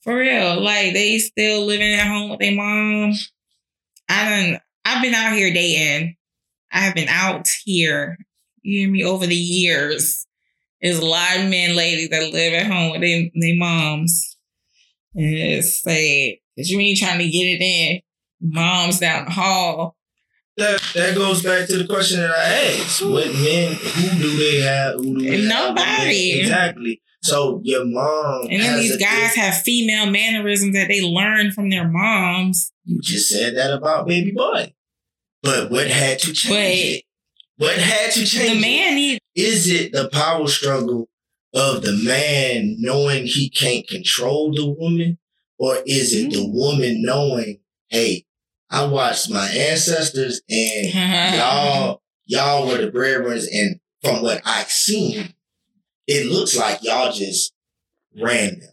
[0.01, 0.61] For real.
[0.61, 3.13] Like, they still living at home with their mom.
[4.09, 6.15] I done, I've been out here dating.
[6.71, 8.17] I have been out here,
[8.61, 10.25] you hear me, over the years.
[10.81, 14.37] There's a lot of men, ladies that live at home with their, their moms.
[15.13, 15.83] And it's.
[15.83, 18.01] Cause you ain't trying to get it in.
[18.41, 19.95] Mom's down the hall
[20.61, 23.01] that that goes back to the question that I asked.
[23.01, 23.73] What men?
[23.73, 24.95] Who do they have?
[24.95, 26.31] Who do they Nobody.
[26.31, 26.39] Have?
[26.41, 27.01] Exactly.
[27.23, 28.47] So your mom.
[28.49, 32.71] And then these guys have female mannerisms that they learn from their moms.
[32.85, 34.73] You just said that about baby boy.
[35.43, 37.03] But what had to change but it?
[37.57, 38.53] What had to change?
[38.53, 39.19] The man need.
[39.35, 41.09] Is it the power struggle
[41.53, 45.17] of the man knowing he can't control the woman,
[45.59, 46.41] or is it mm-hmm.
[46.41, 47.59] the woman knowing,
[47.89, 48.25] hey,
[48.71, 50.93] I watched my ancestors and
[51.35, 53.47] y'all, y'all were the breadwinners.
[53.47, 55.33] And from what I've seen,
[56.07, 57.53] it looks like y'all just
[58.19, 58.69] ran them.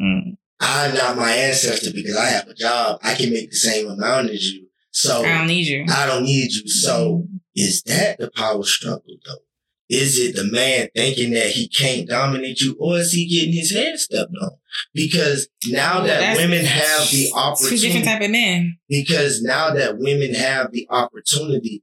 [0.00, 0.36] Mm.
[0.60, 2.98] I'm not my ancestor because I have a job.
[3.02, 4.66] I can make the same amount as you.
[4.90, 5.84] So I don't need you.
[5.88, 6.68] I don't need you.
[6.68, 9.44] So is that the power struggle though?
[9.88, 13.72] Is it the man thinking that he can't dominate you or is he getting his
[13.72, 14.50] head stepped on?
[14.92, 17.76] Because now well, that women have the opportunity.
[17.76, 18.78] Two different type of men.
[18.88, 21.82] Because now that women have the opportunity,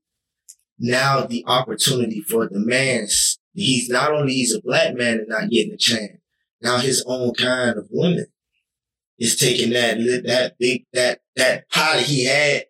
[0.78, 3.08] now the opportunity for the man,
[3.54, 6.20] he's not only he's a black man and not getting a chance,
[6.62, 8.28] now his own kind of woman
[9.18, 12.66] is taking that that big that that pot he had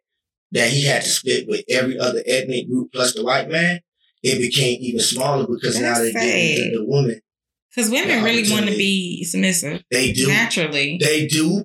[0.51, 3.79] that he had to split with every other ethnic group plus the white man.
[4.28, 7.21] It became even smaller because That's now they're giving the, the woman.
[7.69, 9.84] Because women really want to be submissive.
[9.91, 10.97] They do naturally.
[10.99, 11.63] They do,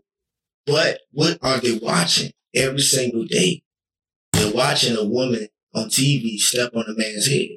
[0.66, 3.62] but what are they watching every single day?
[4.34, 7.48] They're watching a woman on TV step on a man's head.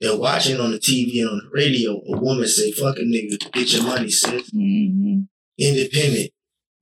[0.00, 3.50] They're watching on the TV and on the radio a woman say, fuck a nigga,
[3.50, 4.48] get your money, sis.
[4.52, 5.22] Mm-hmm.
[5.58, 6.30] Independent.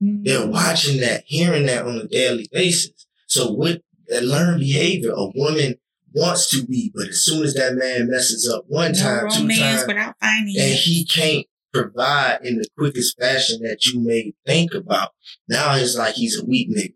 [0.03, 0.23] Mm-hmm.
[0.23, 3.07] They're watching that, hearing that on a daily basis.
[3.25, 5.79] So with that learned behavior, a woman
[6.15, 9.47] wants to be, but as soon as that man messes up one no time, two
[9.47, 15.11] times, without and he can't provide in the quickest fashion that you may think about,
[15.49, 16.93] now it's like he's a weak nigga.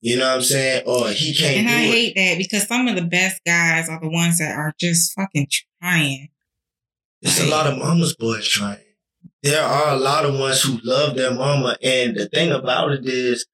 [0.00, 0.82] You know what I'm saying?
[0.86, 1.58] Or he can't.
[1.58, 1.90] And I it.
[1.90, 5.46] hate that because some of the best guys are the ones that are just fucking
[5.80, 6.28] trying.
[7.20, 8.78] There's like, a lot of mama's boys trying.
[9.44, 13.06] There are a lot of ones who love their mama, and the thing about it
[13.06, 13.46] is,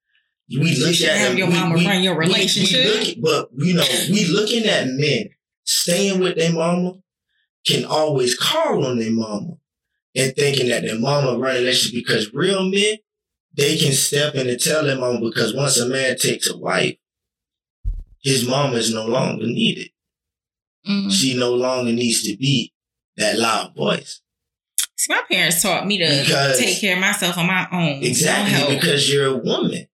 [0.49, 2.85] we look at have your we, mama we, run your relationship.
[2.85, 5.29] We, we but you know, we looking at men
[5.63, 6.93] staying with their mama
[7.67, 9.57] can always call on their mama
[10.15, 12.97] and thinking that their mama run relationship because real men
[13.55, 16.95] they can step in and tell their mama because once a man takes a wife,
[18.21, 19.89] his mama is no longer needed.
[20.87, 21.09] Mm-hmm.
[21.09, 22.73] She no longer needs to be
[23.17, 24.21] that loud voice.
[24.95, 28.03] See, my parents taught me to because, take care of myself on my own.
[28.03, 29.87] Exactly, because you're a woman.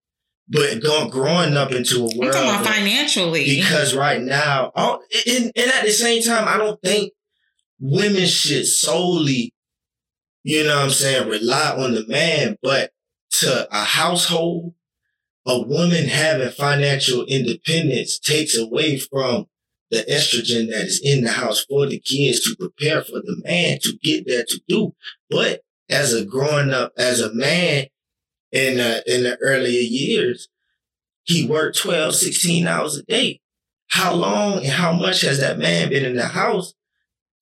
[0.47, 3.45] But going growing up into a world, I'm talking about financially.
[3.45, 7.13] Because right now, oh, and, and at the same time, I don't think
[7.79, 9.53] women should solely,
[10.43, 12.57] you know, what I'm saying, rely on the man.
[12.61, 12.91] But
[13.39, 14.75] to a household,
[15.47, 19.47] a woman having financial independence takes away from
[19.91, 23.79] the estrogen that is in the house for the kids to prepare for the man
[23.81, 24.95] to get there to do.
[25.29, 27.87] But as a growing up, as a man
[28.55, 30.47] in, uh, in the earlier years,
[31.23, 33.41] he worked 12, 16 hours a day.
[33.87, 36.73] How long and how much has that man been in the house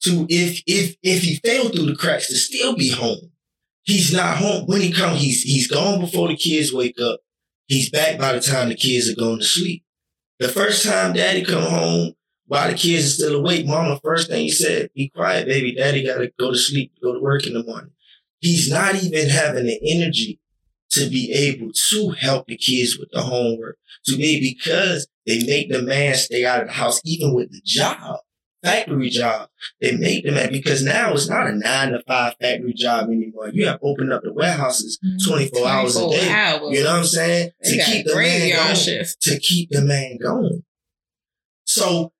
[0.03, 3.31] to, if, if, if he fell through the cracks to still be home?
[3.83, 4.65] He's not home.
[4.65, 7.19] When he comes, he's he's gone before the kids wake up.
[7.67, 9.83] He's back by the time the kids are going to sleep.
[10.39, 12.13] The first time daddy come home
[12.47, 15.75] while the kids are still awake, mama, first thing he said, be quiet, baby.
[15.75, 17.91] Daddy gotta go to sleep, go to work in the morning.
[18.39, 20.39] He's not even having the energy
[20.93, 25.71] to be able to help the kids with the homework, to be because they make
[25.71, 28.19] the man stay out of the house, even with the job
[28.63, 29.49] factory job.
[29.81, 33.49] They make the man because now it's not a nine to five factory job anymore.
[33.49, 35.29] You have opened up the warehouses mm-hmm.
[35.29, 36.31] 24, hours a day.
[36.31, 36.77] Hours.
[36.77, 37.51] You know what I'm saying?
[37.61, 38.75] They to keep the man going.
[38.75, 39.21] Shift.
[39.21, 40.63] To keep the man going.
[41.65, 42.13] So,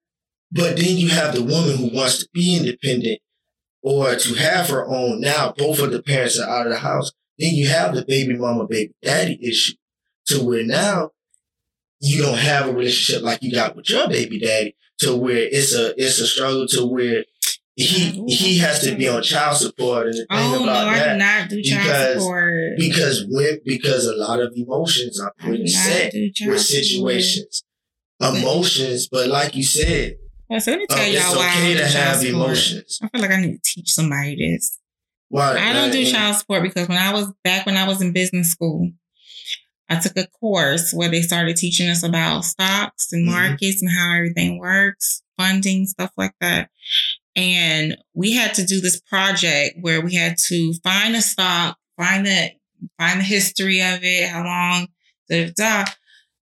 [0.51, 3.19] but then you have the woman who wants to be independent
[3.82, 5.21] or to have her own.
[5.21, 7.11] Now both of the parents are out of the house.
[7.39, 9.73] Then you have the baby mama, baby daddy issue
[10.27, 11.11] to where now
[11.99, 15.73] you don't have a relationship like you got with your baby daddy to where it's
[15.73, 17.23] a it's a struggle to where
[17.75, 21.09] he he has to be on child support and the thing oh, about no, that
[21.09, 25.34] I do not do child because, support because when because a lot of emotions are
[25.39, 27.63] pretty set with situations,
[28.21, 28.39] support.
[28.39, 29.07] emotions.
[29.11, 30.17] But like you said,
[30.49, 32.36] well, so let me tell um, y'all why okay to have support.
[32.36, 32.99] emotions.
[33.01, 34.77] I feel like I need to teach somebody this.
[35.57, 38.51] I don't do child support because when I was back when I was in business
[38.51, 38.91] school,
[39.89, 43.36] I took a course where they started teaching us about stocks and mm-hmm.
[43.36, 46.69] markets and how everything works, funding, stuff like that.
[47.36, 52.25] And we had to do this project where we had to find a stock, find
[52.25, 52.51] the
[52.99, 54.88] find the history of it, how long,
[55.29, 55.86] da, da,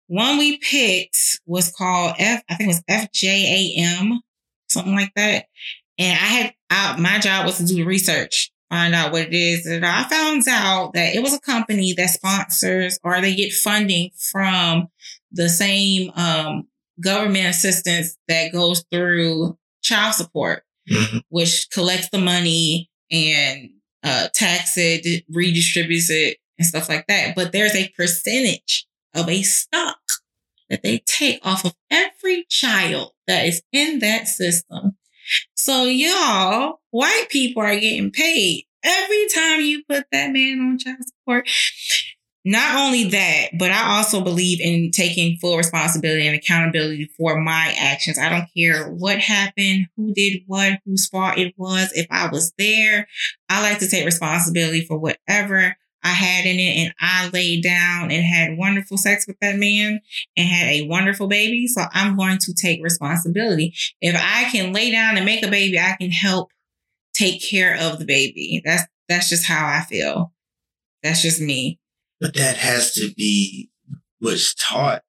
[0.08, 4.18] One we picked was called F, I think it was FJAM,
[4.68, 5.46] something like that.
[5.98, 9.34] And I had, I, my job was to do the research find out what it
[9.34, 9.66] is.
[9.66, 14.10] And I found out that it was a company that sponsors or they get funding
[14.32, 14.88] from
[15.32, 16.68] the same um,
[17.02, 21.18] government assistance that goes through child support, mm-hmm.
[21.28, 23.70] which collects the money and
[24.04, 27.34] uh, tax it, redistributes it, and stuff like that.
[27.34, 29.98] But there's a percentage of a stock
[30.68, 34.96] that they take off of every child that is in that system
[35.54, 40.96] so y'all, white people are getting paid every time you put that man on child
[41.04, 41.48] support.
[42.42, 47.74] Not only that, but I also believe in taking full responsibility and accountability for my
[47.78, 48.18] actions.
[48.18, 51.92] I don't care what happened, who did what, whose fault it was.
[51.92, 53.06] If I was there,
[53.50, 58.10] I like to take responsibility for whatever I had in it and I laid down
[58.10, 60.00] and had wonderful sex with that man
[60.36, 61.66] and had a wonderful baby.
[61.66, 63.74] So I'm going to take responsibility.
[64.00, 66.50] If I can lay down and make a baby, I can help
[67.12, 68.62] take care of the baby.
[68.64, 70.32] That's That's just how I feel.
[71.02, 71.78] That's just me.
[72.20, 73.70] But that has to be
[74.20, 75.02] what's taught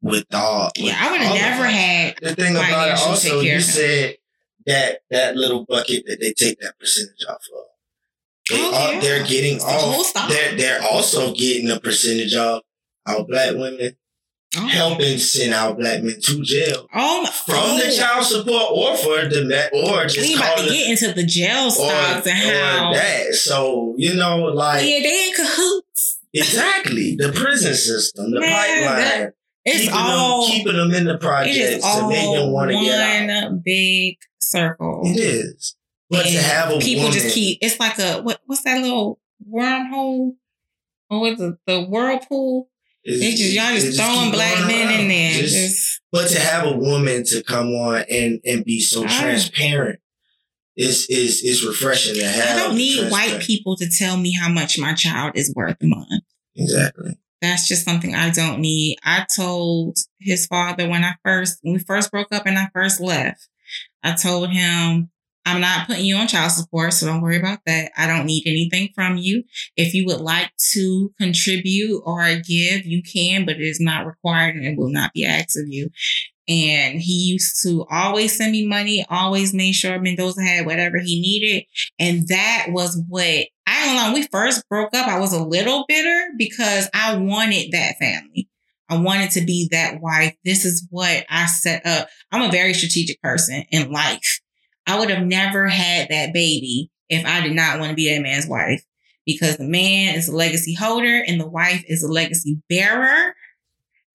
[0.00, 0.70] with all.
[0.76, 2.16] With yeah, I would have never had.
[2.22, 4.16] The thing about it, also, you said
[4.66, 7.64] that that little bucket that they take that percentage off of.
[8.50, 9.00] They oh, are, yeah.
[9.00, 10.12] They're getting off.
[10.28, 12.62] they're they're also getting a percentage of
[13.06, 13.96] our black women
[14.56, 14.66] Oh.
[14.66, 16.86] helping send our black men to jail.
[16.94, 17.84] Oh, from oh.
[17.84, 21.70] the child support or for the or just we about to get into the jail
[21.70, 23.34] stocks and how that.
[23.34, 26.20] So you know, like yeah, they in cahoots.
[26.32, 28.96] Exactly, the prison system, the Man, pipeline.
[28.96, 29.34] That,
[29.66, 33.30] it's keeping all them, keeping them in the projects to make them want to get
[33.30, 33.62] out.
[33.62, 35.02] big circle.
[35.04, 35.76] It is,
[36.10, 37.58] but and to have a people woman, just keep.
[37.60, 38.40] It's like a what?
[38.46, 40.36] What's that little wormhole?
[41.10, 42.68] Or what's the, the whirlpool?
[43.04, 45.00] They just y'all just, just throwing black men around.
[45.00, 45.32] in there.
[45.32, 50.00] Just, just, but to have a woman to come on and and be so transparent
[50.76, 52.56] is is is refreshing to have.
[52.56, 55.86] I don't need white people to tell me how much my child is worth a
[55.86, 56.24] month.
[56.54, 57.18] Exactly.
[57.40, 58.98] That's just something I don't need.
[59.04, 63.00] I told his father when I first when we first broke up and I first
[63.00, 63.48] left.
[64.02, 65.10] I told him
[65.48, 67.90] I'm not putting you on child support, so don't worry about that.
[67.96, 69.44] I don't need anything from you.
[69.76, 74.56] If you would like to contribute or give, you can, but it is not required
[74.56, 75.88] and it will not be asked of you.
[76.48, 81.20] And he used to always send me money, always made sure Mendoza had whatever he
[81.20, 81.64] needed.
[81.98, 84.14] And that was what I don't know.
[84.14, 88.48] We first broke up, I was a little bitter because I wanted that family.
[88.88, 90.34] I wanted to be that wife.
[90.44, 92.08] This is what I set up.
[92.32, 94.40] I'm a very strategic person in life.
[94.88, 98.22] I would have never had that baby if I did not want to be that
[98.22, 98.82] man's wife
[99.26, 103.34] because the man is a legacy holder and the wife is a legacy bearer.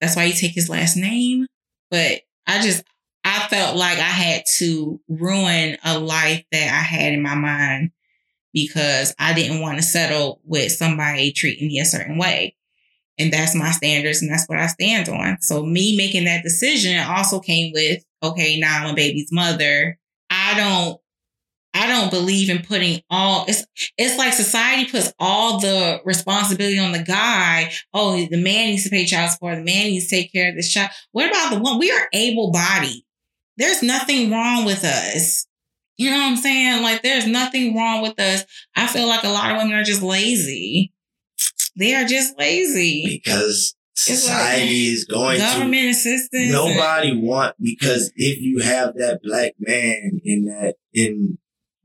[0.02, 1.46] That's why you take his last name.
[1.92, 2.84] But I just,
[3.24, 7.92] I felt like I had to ruin a life that I had in my mind
[8.52, 12.56] because I didn't want to settle with somebody treating me a certain way.
[13.20, 15.38] And that's my standards and that's what I stand on.
[15.42, 20.00] So me making that decision also came with, okay, now I'm a baby's mother
[20.34, 21.00] I don't
[21.76, 23.66] I don't believe in putting all it's
[23.98, 27.72] it's like society puts all the responsibility on the guy.
[27.94, 30.56] Oh, the man needs to pay child support, the man needs to take care of
[30.56, 30.92] the child.
[31.12, 31.80] What about the one?
[31.80, 33.04] We are able bodied.
[33.58, 35.48] There's nothing wrong with us.
[35.98, 36.84] You know what I'm saying?
[36.84, 38.44] Like there's nothing wrong with us.
[38.76, 40.92] I feel like a lot of women are just lazy.
[41.76, 43.22] They are just lazy.
[43.24, 46.52] Because society is going government to assistance.
[46.52, 51.38] Nobody want because if you have that black man in that in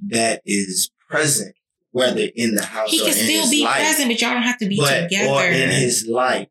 [0.08, 1.54] that is present,
[1.90, 4.68] whether in the house he can still be life, present, but y'all don't have to
[4.68, 5.30] be but, together.
[5.30, 6.48] Or in his life,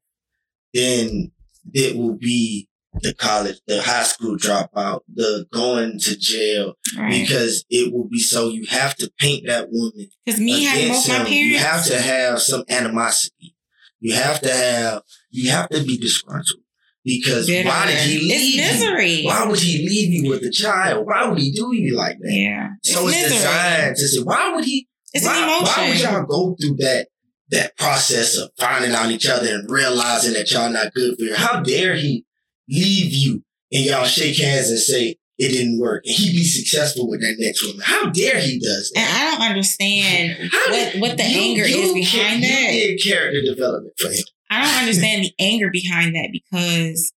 [0.73, 1.31] then
[1.73, 2.69] it will be
[3.01, 7.11] the college, the high school dropout, the going to jail, right.
[7.11, 10.09] because it will be so you have to paint that woman.
[10.25, 13.55] Because me having both my parents, you have to have some animosity.
[13.99, 15.01] You have to have
[15.37, 16.61] you have to be disgruntled.
[17.03, 17.69] Because Bitter.
[17.69, 19.11] why did he leave it's misery.
[19.11, 19.27] you?
[19.27, 21.05] Why would he leave you with a child?
[21.07, 22.33] Why would he do you like that?
[22.33, 22.69] Yeah.
[22.83, 24.89] So it's, it's designed to say, why would he?
[25.13, 25.83] It's why, an emotion.
[25.83, 27.07] Why would y'all go through that
[27.49, 31.35] that process of finding out each other and realizing that y'all not good for you?
[31.35, 32.25] How dare he
[32.67, 37.09] leave you and y'all shake hands and say, it didn't work and he be successful
[37.09, 37.81] with that next woman.
[37.85, 38.99] How dare he does that?
[38.99, 42.73] And I don't understand what, what the you, anger you is behind that.
[42.73, 44.23] You did character development for him.
[44.49, 47.13] I don't understand the anger behind that because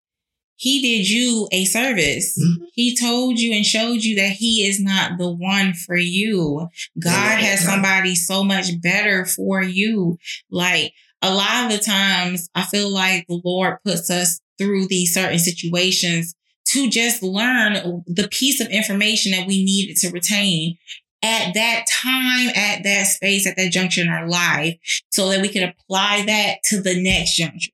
[0.57, 2.39] he did you a service.
[2.39, 2.65] Mm-hmm.
[2.75, 6.69] He told you and showed you that he is not the one for you.
[7.03, 10.19] God has somebody so much better for you.
[10.51, 15.15] Like a lot of the times, I feel like the Lord puts us through these
[15.15, 16.35] certain situations
[16.69, 20.77] to just learn the piece of information that we needed to retain
[21.23, 24.79] at that time, at that space, at that junction in our life,
[25.11, 27.73] so that we can apply that to the next juncture.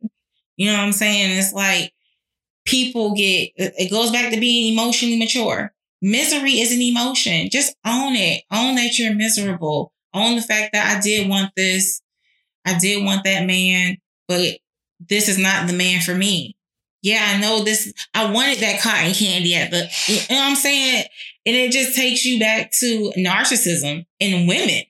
[0.57, 1.39] You know what I'm saying?
[1.39, 1.93] It's like
[2.65, 5.73] people get, it goes back to being emotionally mature.
[6.03, 7.49] Misery is an emotion.
[7.51, 8.43] Just own it.
[8.51, 9.93] Own that you're miserable.
[10.13, 12.01] Own the fact that I did want this.
[12.65, 14.59] I did want that man, but
[14.99, 16.57] this is not the man for me.
[17.03, 17.93] Yeah, I know this.
[18.15, 21.05] I wanted that cotton candy at the, you know what I'm saying?
[21.47, 24.83] And it just takes you back to narcissism in women.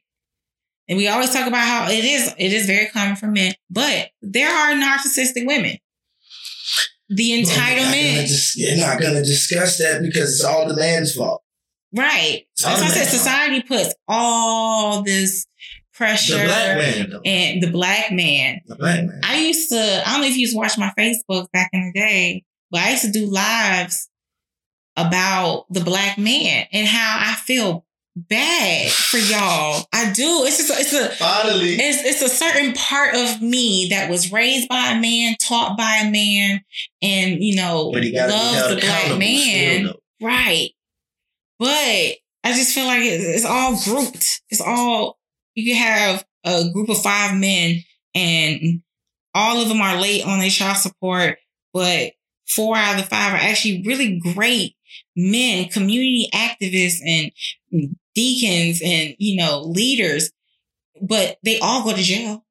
[0.89, 4.09] And we always talk about how it is, it is very common for men, but
[4.23, 5.77] there are narcissistic women.
[7.09, 8.29] The entitlement.
[8.29, 11.43] Well, you're not going to discuss that because it's all the man's fault.
[11.95, 12.47] Right.
[12.65, 15.47] As I said, society puts all this
[15.95, 17.21] pressure the black man.
[17.25, 18.61] and the black man.
[18.67, 19.21] The black man.
[19.25, 21.93] I used to, I don't know if you used to watch my Facebook back in
[21.93, 24.09] the day, but I used to do lives
[24.97, 27.85] about the black man and how I feel
[28.17, 29.87] bad for y'all.
[29.93, 30.45] I do.
[30.45, 34.69] It's just it's a finally it's it's a certain part of me that was raised
[34.69, 36.63] by a man, taught by a man,
[37.03, 39.93] and you know loves the black man.
[40.21, 40.71] right.
[41.59, 44.43] But I just feel like it's, it's all grouped.
[44.51, 45.19] It's all
[45.55, 47.83] you can have a group of five men
[48.15, 48.83] and
[49.35, 51.39] all of them are late on their child support,
[51.73, 52.13] but
[52.47, 54.76] four out of the five are actually really great
[55.17, 57.33] men, community activists and
[58.15, 60.31] deacons and, you know, leaders,
[61.01, 62.45] but they all go to jail.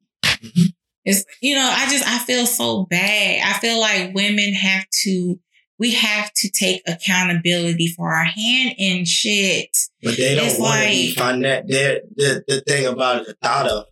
[1.06, 3.42] It's, you know, I just, I feel so bad.
[3.46, 5.40] I feel like women have to,
[5.78, 9.70] we have to take accountability for our hand in shit.
[10.02, 11.68] But they don't want like, to find that.
[11.68, 13.86] The, the thing about it, the thought of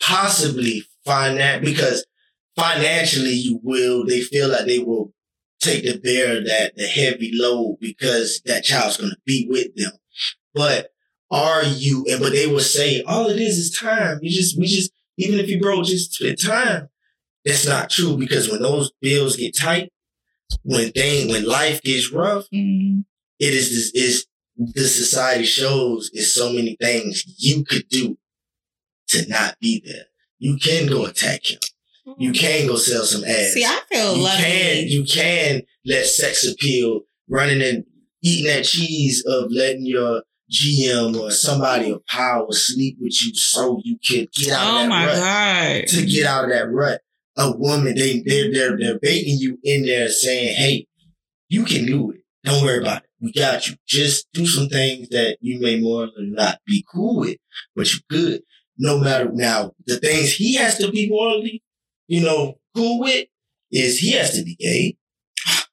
[0.00, 2.04] possibly find that because
[2.56, 5.12] financially you will, they feel like they will
[5.60, 9.92] take the bear that the heavy load because that child's going to be with them.
[10.54, 10.88] But
[11.30, 14.18] are you, and but they will say, all it is is time.
[14.22, 16.88] You just, we just, even if you broke, just spend time.
[17.44, 19.92] That's not true because when those bills get tight,
[20.62, 23.00] when thing, when life gets rough, mm-hmm.
[23.38, 28.18] it is this, is the society shows is so many things you could do
[29.08, 30.06] to not be there.
[30.38, 31.58] You can go attack him.
[32.18, 32.38] You mm.
[32.38, 33.52] can go sell some ass.
[33.52, 34.42] See, I feel you lucky.
[34.42, 37.84] Can, you can let sex appeal running and
[38.22, 43.80] eating that cheese of letting your GM or somebody of power sleep with you so
[43.84, 45.16] you can get out oh of that my rut.
[45.16, 45.88] God.
[45.88, 47.00] To get out of that rut.
[47.36, 50.86] A woman, they they're, they're they're baiting you in there saying, Hey,
[51.48, 52.20] you can do it.
[52.44, 53.10] Don't worry about it.
[53.20, 53.76] We got you.
[53.86, 57.36] Just do some things that you may more or not be cool with,
[57.76, 58.42] but you good.
[58.78, 61.62] No matter now, the things he has to be morally
[62.10, 63.28] you know, cool with
[63.70, 64.96] is he has to be gay.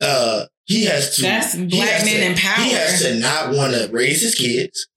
[0.00, 1.22] Uh, he has to.
[1.22, 2.64] That's black men in power.
[2.64, 4.88] He has to not want to raise his kids.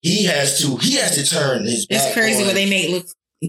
[0.00, 0.78] He has to.
[0.78, 1.86] He has to turn his.
[1.90, 3.04] It's crazy what they make look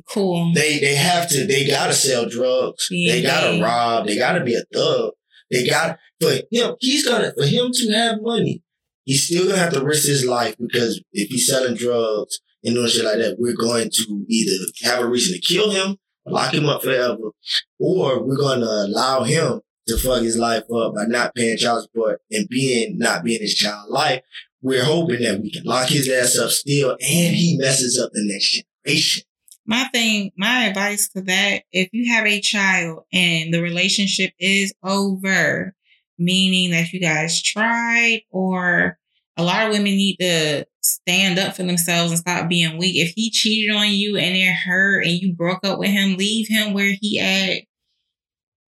[0.09, 0.51] cool.
[0.53, 1.47] They they have to.
[1.47, 2.89] They gotta sell drugs.
[2.91, 3.13] Yeah.
[3.13, 4.05] They gotta rob.
[4.05, 5.11] They gotta be a thug.
[5.49, 6.75] They got for him.
[6.81, 8.61] He's gonna for him to have money.
[9.05, 12.89] He's still gonna have to risk his life because if he's selling drugs and doing
[12.89, 16.67] shit like that, we're going to either have a reason to kill him lock him
[16.67, 17.31] up forever,
[17.79, 22.21] or we're gonna allow him to fuck his life up by not paying child support
[22.31, 24.21] and being not being his child life.
[24.61, 28.21] We're hoping that we can lock his ass up still, and he messes up the
[28.23, 29.23] next generation.
[29.65, 34.73] My thing, my advice to that: if you have a child and the relationship is
[34.83, 35.75] over,
[36.19, 38.99] meaning that you guys tried or
[39.37, 40.65] a lot of women need to
[41.07, 42.95] stand up for themselves and stop being weak.
[42.95, 46.47] If he cheated on you and it hurt and you broke up with him, leave
[46.47, 47.63] him where he at.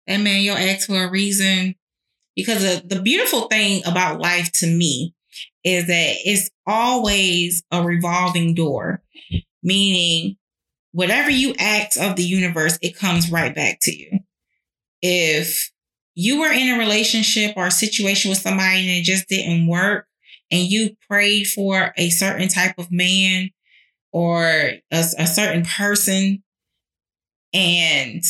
[0.07, 1.75] That man, your ex for a reason.
[2.35, 5.15] Because the, the beautiful thing about life to me
[5.65, 9.03] is that it's always a revolving door,
[9.63, 10.37] meaning
[10.93, 14.19] whatever you act of the universe, it comes right back to you.
[15.03, 15.71] If
[16.15, 20.07] you were in a relationship or a situation with somebody and it just didn't work,
[20.51, 23.51] and you prayed for a certain type of man
[24.13, 26.43] or a, a certain person
[27.53, 28.23] and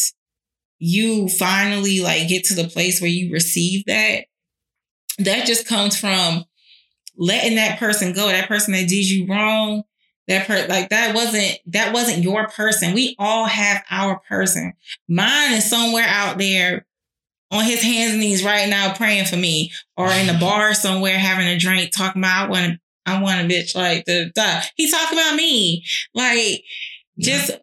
[0.79, 4.25] you finally like get to the place where you receive that
[5.19, 6.45] that just comes from
[7.17, 9.83] letting that person go that person that did you wrong
[10.29, 12.95] that per like that wasn't that wasn't your person.
[12.95, 14.73] We all have our person.
[15.09, 16.87] Mine is somewhere out there
[17.51, 21.19] on his hands and knees right now praying for me or in a bar somewhere
[21.19, 24.31] having a drink talking about I want to, I want a bitch like the
[24.75, 26.63] he talk about me like
[27.19, 27.57] just yeah.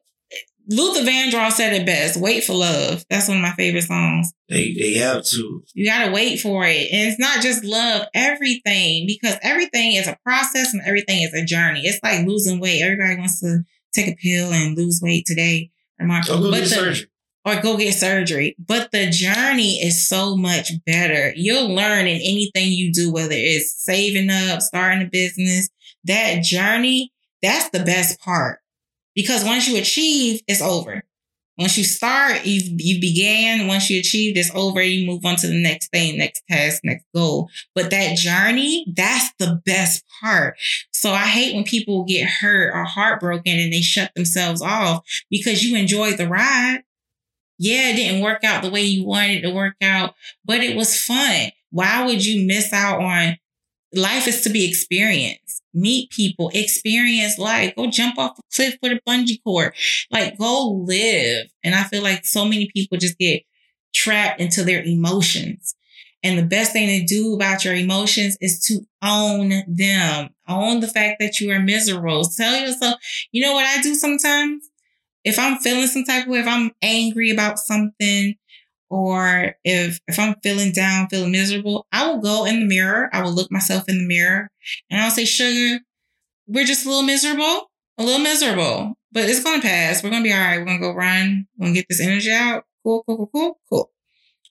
[0.69, 2.15] Luther Vandross said it best.
[2.17, 3.03] Wait for love.
[3.09, 4.31] That's one of my favorite songs.
[4.47, 5.61] They they have to.
[5.73, 8.07] You gotta wait for it, and it's not just love.
[8.13, 11.81] Everything because everything is a process and everything is a journey.
[11.83, 12.81] It's like losing weight.
[12.81, 15.69] Everybody wants to take a pill and lose weight today.
[15.99, 17.07] Or go but the, surgery
[17.45, 18.55] or go get surgery.
[18.59, 21.33] But the journey is so much better.
[21.35, 25.69] You'll learn in anything you do, whether it's saving up, starting a business,
[26.05, 27.11] that journey,
[27.41, 28.59] that's the best part.
[29.15, 31.03] Because once you achieve, it's over.
[31.57, 33.67] Once you start, you you began.
[33.67, 34.81] Once you achieve, it's over.
[34.81, 37.47] You move on to the next thing, next task, next goal.
[37.75, 40.57] But that journey, that's the best part.
[40.91, 45.63] So I hate when people get hurt or heartbroken and they shut themselves off because
[45.63, 46.81] you enjoyed the ride
[47.57, 50.15] yeah, it didn't work out the way you wanted it to work out,
[50.45, 51.51] but it was fun.
[51.71, 53.37] Why would you miss out on
[53.93, 55.61] life is to be experienced.
[55.73, 57.75] Meet people, experience life.
[57.75, 59.73] Go jump off a cliff with a bungee cord.
[60.11, 61.47] Like go live.
[61.63, 63.43] And I feel like so many people just get
[63.93, 65.75] trapped into their emotions.
[66.23, 70.29] And the best thing to do about your emotions is to own them.
[70.47, 72.23] Own the fact that you are miserable.
[72.25, 72.95] Tell yourself,
[73.31, 74.69] you know what I do sometimes?
[75.23, 78.35] If I'm feeling some type of way, if I'm angry about something,
[78.89, 83.09] or if if I'm feeling down, feeling miserable, I will go in the mirror.
[83.11, 84.51] I will look myself in the mirror
[84.89, 85.79] and I'll say, Sugar,
[86.47, 90.03] we're just a little miserable, a little miserable, but it's gonna pass.
[90.03, 90.59] We're gonna be all right.
[90.59, 91.47] We're gonna go run.
[91.57, 92.65] We're gonna get this energy out.
[92.83, 93.91] Cool, cool, cool, cool, cool.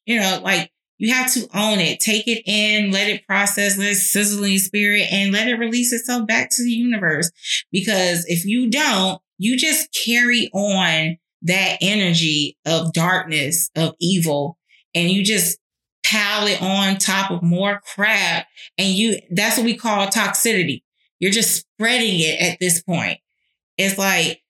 [0.06, 3.90] You know, like you have to own it, take it in, let it process, let
[3.90, 7.30] it sizzle in your spirit, and let it release itself back to the universe.
[7.70, 14.56] Because if you don't, you just carry on that energy of darkness, of evil,
[14.94, 15.58] and you just
[16.06, 18.46] pile it on top of more crap.
[18.78, 20.82] And you, that's what we call toxicity.
[21.18, 23.18] You're just spreading it at this point.
[23.76, 24.42] It's like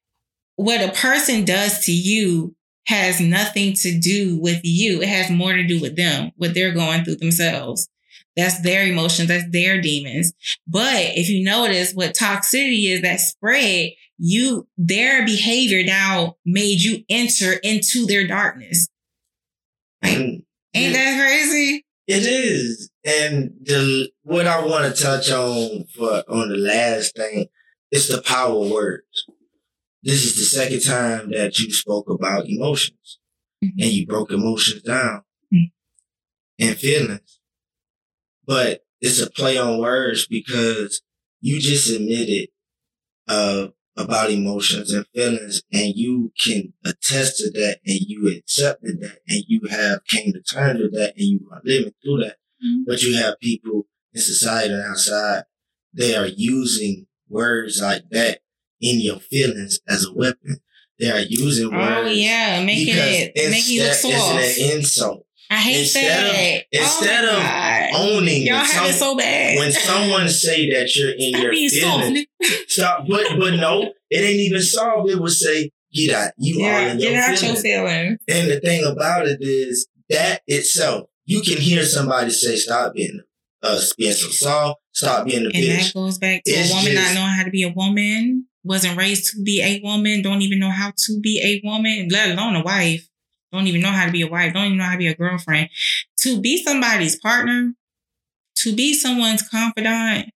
[0.56, 2.54] what a person does to you
[2.86, 5.00] has nothing to do with you.
[5.00, 7.88] It has more to do with them, what they're going through themselves.
[8.36, 9.28] That's their emotions.
[9.28, 10.32] That's their demons.
[10.66, 17.04] But if you notice what toxicity is that spread, you, their behavior now made you
[17.08, 18.88] enter into their darkness.
[20.02, 20.44] Like, mm.
[20.74, 21.84] ain't that crazy?
[22.06, 22.90] It is.
[23.04, 27.46] And the, what I want to touch on for, on the last thing
[27.90, 29.26] is the power of words.
[30.02, 33.18] This is the second time that you spoke about emotions
[33.64, 33.80] mm-hmm.
[33.80, 35.22] and you broke emotions down
[35.52, 35.64] mm-hmm.
[36.58, 37.40] and feelings.
[38.46, 41.02] But it's a play on words because
[41.40, 42.48] you just admitted
[43.28, 49.18] uh, about emotions and feelings and you can attest to that and you accepted that
[49.28, 52.36] and you have came to terms with that and you are living through that.
[52.64, 52.82] Mm-hmm.
[52.86, 55.44] But you have people in society and outside,
[55.92, 58.40] they are using words like that
[58.80, 60.58] in your feelings as a weapon.
[60.98, 62.08] They are using oh, words.
[62.08, 64.14] Oh yeah, making it making you look soft.
[64.14, 65.26] It's an insult.
[65.52, 66.56] I hate instead that.
[66.56, 69.58] Of, instead oh of owning, y'all have it so bad.
[69.58, 72.26] When someone say that you're in Stop your feelings,
[72.68, 73.06] stop.
[73.06, 75.10] But but no, it ain't even solved.
[75.10, 76.32] It would say get out.
[76.38, 77.64] You yeah, are in get your out feelings.
[77.64, 78.18] your feelings.
[78.28, 83.20] And the thing about it is that itself, you can hear somebody say, "Stop being
[83.62, 84.80] uh, being so soft.
[84.94, 87.20] Stop being a and bitch." And that goes back to it's a woman just, not
[87.20, 90.70] knowing how to be a woman wasn't raised to be a woman, don't even know
[90.70, 93.08] how to be a woman, let alone a wife,
[93.52, 95.14] don't even know how to be a wife, don't even know how to be a
[95.14, 95.68] girlfriend.
[96.18, 97.74] To be somebody's partner,
[98.56, 100.30] to be someone's confidant,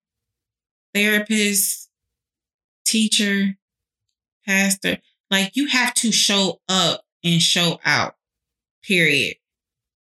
[0.95, 1.89] therapist,
[2.87, 3.57] teacher,
[4.47, 4.99] pastor,
[5.31, 8.15] like you have to show up and show out.
[8.85, 9.37] Period.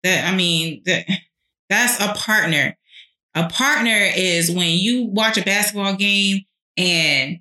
[0.04, 1.06] That I mean, that
[1.68, 2.76] that's a partner.
[3.34, 6.42] A partner is when you watch a basketball game
[6.76, 7.40] and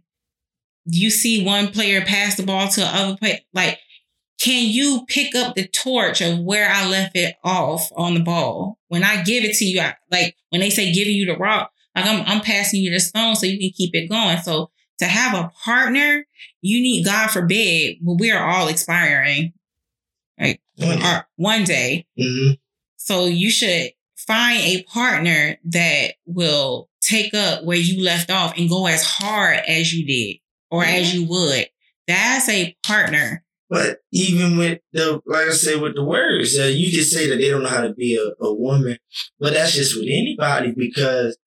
[0.85, 3.79] you see one player pass the ball to another player, like,
[4.39, 8.77] can you pick up the torch of where I left it off on the ball?
[8.87, 11.71] When I give it to you, I, like when they say giving you the rock,
[11.95, 14.37] like I'm, I'm passing you the stone so you can keep it going.
[14.39, 14.69] So
[14.99, 16.25] to have a partner,
[16.61, 19.53] you need, God forbid, well, we are all expiring,
[20.39, 20.59] right?
[20.77, 21.21] one day.
[21.35, 22.07] One day.
[22.19, 22.53] Mm-hmm.
[22.97, 28.69] So you should find a partner that will take up where you left off and
[28.69, 30.39] go as hard as you did
[30.69, 30.95] or mm-hmm.
[30.95, 31.67] as you would.
[32.07, 33.43] That's a partner.
[33.69, 37.35] But even with the, like I said, with the words, uh, you just say that
[37.35, 38.97] they don't know how to be a, a woman.
[39.39, 41.37] But that's just with anybody because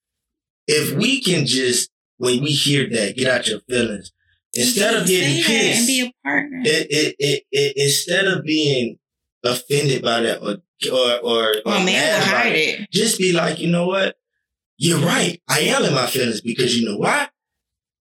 [0.66, 4.12] if we can just, when we hear that, get out your feelings,
[4.52, 6.60] instead of getting pissed, and be a partner.
[6.64, 8.98] It, it, it, it, instead of being
[9.42, 10.59] offended by that or
[10.92, 14.16] or or, or oh, man hide it, it, just be like, you know what?
[14.76, 15.40] You're right.
[15.48, 17.28] I am in my feelings because you know why?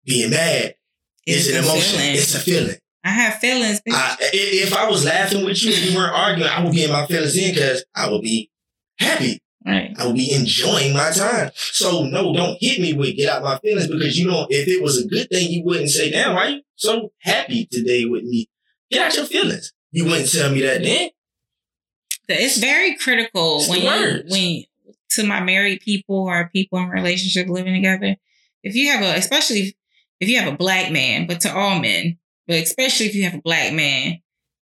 [0.04, 0.74] Being mad
[1.26, 1.98] it's, it's an emotion.
[1.98, 2.14] Feeling.
[2.16, 2.76] It's a feeling.
[3.04, 3.80] I have feelings.
[3.90, 6.92] I, if I was laughing with you and we weren't arguing, I would be in
[6.92, 8.50] my feelings in because I would be
[8.98, 9.40] happy.
[9.66, 9.94] Right.
[9.98, 11.50] I would be enjoying my time.
[11.54, 14.82] So no, don't hit me with get out my feelings because you know if it
[14.82, 18.48] was a good thing, you wouldn't say, "Damn, why you so happy today with me?"
[18.90, 19.72] Get out your feelings.
[19.92, 21.10] You wouldn't tell me that then.
[22.28, 24.64] It's very critical it's when you when
[25.10, 28.16] to my married people or people in relationship living together.
[28.62, 29.76] If you have a, especially
[30.20, 33.34] if you have a black man, but to all men, but especially if you have
[33.34, 34.18] a black man,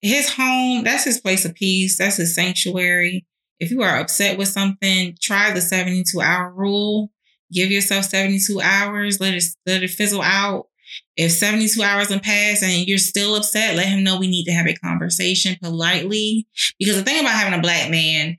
[0.02, 1.98] his home, that's his place of peace.
[1.98, 3.26] That's his sanctuary.
[3.60, 7.12] If you are upset with something, try the 72 hour rule.
[7.54, 9.20] Give yourself 72 hours.
[9.20, 10.68] Let it, let it fizzle out.
[11.16, 14.54] If 72 hours have passed and you're still upset, let him know we need to
[14.54, 16.48] have a conversation politely.
[16.80, 18.38] Because the thing about having a black man,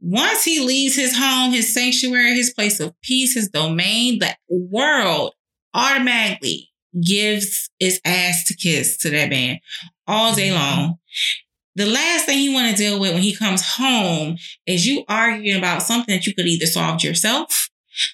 [0.00, 5.34] once he leaves his home, his sanctuary, his place of peace, his domain, the world
[5.74, 9.58] automatically gives his ass to kiss to that man
[10.06, 10.58] all day mm-hmm.
[10.58, 10.98] long.
[11.74, 14.36] the last thing he want to deal with when he comes home
[14.66, 17.70] is you arguing about something that you could either solve yourself,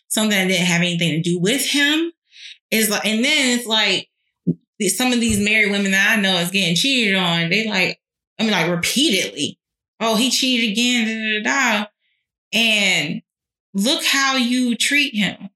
[0.09, 2.13] something that didn't have anything to do with him.
[2.71, 4.09] Is like, and then it's like
[4.89, 7.49] some of these married women that I know is getting cheated on.
[7.49, 7.99] They like,
[8.39, 9.59] I mean, like repeatedly.
[10.01, 11.43] Oh, he cheated again.
[11.43, 11.87] Da, da, da.
[12.53, 13.23] And
[13.75, 15.49] look how you treat him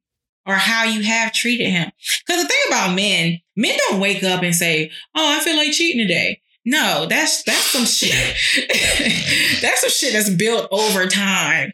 [0.47, 1.91] or how you have treated him.
[2.27, 5.73] Because the thing about men, men don't wake up and say, "Oh, I feel like
[5.73, 8.13] cheating today." No, that's that's some shit.
[9.63, 11.73] that's some shit that's built over time.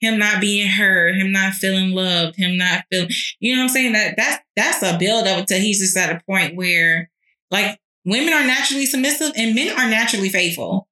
[0.00, 3.74] Him not being heard, him not feeling loved, him not feeling, you know what I'm
[3.74, 3.92] saying?
[3.92, 7.10] That that's that's a build up until he's just at a point where
[7.50, 10.88] like women are naturally submissive and men are naturally faithful.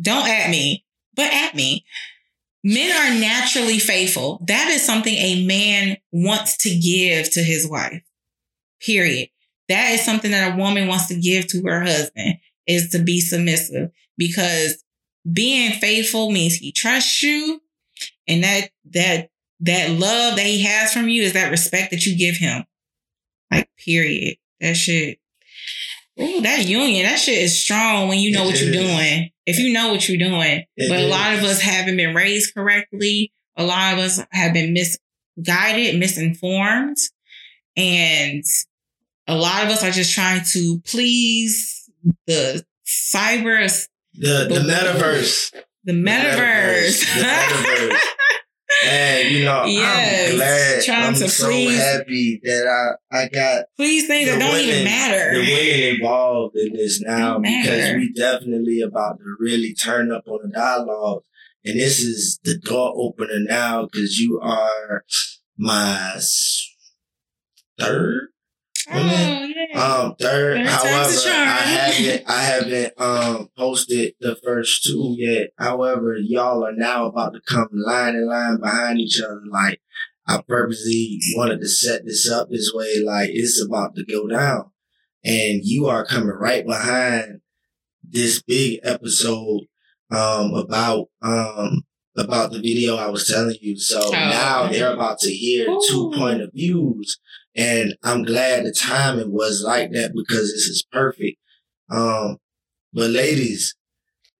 [0.00, 0.84] Don't at me,
[1.14, 1.84] but at me.
[2.62, 4.44] Men are naturally faithful.
[4.46, 8.02] That is something a man wants to give to his wife.
[8.80, 9.28] Period.
[9.68, 13.20] That is something that a woman wants to give to her husband is to be
[13.20, 14.82] submissive because
[15.30, 17.62] being faithful means he trusts you
[18.26, 19.30] and that that
[19.60, 22.64] that love that he has from you is that respect that you give him.
[23.50, 24.36] Like period.
[24.60, 25.19] That shit.
[26.20, 28.62] Oh, that union, that shit is strong when you know it what is.
[28.62, 29.30] you're doing.
[29.46, 30.64] If you know what you're doing.
[30.76, 31.06] It but is.
[31.06, 33.32] a lot of us haven't been raised correctly.
[33.56, 36.98] A lot of us have been misguided, misinformed.
[37.76, 38.44] And
[39.26, 41.88] a lot of us are just trying to please
[42.26, 45.54] the cyber the, the, the metaverse.
[45.84, 47.14] The metaverse.
[47.14, 47.98] The metaverse.
[48.84, 50.84] and you know, yes, I'm glad.
[50.84, 54.64] Trying I'm to so please, happy that I I got please things that don't women,
[54.64, 55.34] even matter.
[55.34, 60.40] The women involved in this now because we definitely about to really turn up on
[60.44, 61.22] the dialogue.
[61.64, 65.04] And this is the door opener now because you are
[65.58, 66.18] my
[67.78, 68.28] third
[68.92, 69.50] Oh, yeah.
[69.80, 75.50] Um, third, however, I haven't, I haven't um posted the first two yet.
[75.58, 79.40] However, y'all are now about to come line in line behind each other.
[79.48, 79.80] Like
[80.26, 83.00] I purposely wanted to set this up this way.
[83.04, 84.70] Like it's about to go down,
[85.24, 87.40] and you are coming right behind
[88.02, 89.62] this big episode
[90.10, 91.82] um about um
[92.16, 93.78] about the video I was telling you.
[93.78, 95.80] So oh, now they're about to hear Ooh.
[95.88, 97.18] two point of views
[97.56, 101.38] and I'm glad the timing was like that because this is perfect.
[101.90, 102.38] Um,
[102.92, 103.74] but ladies,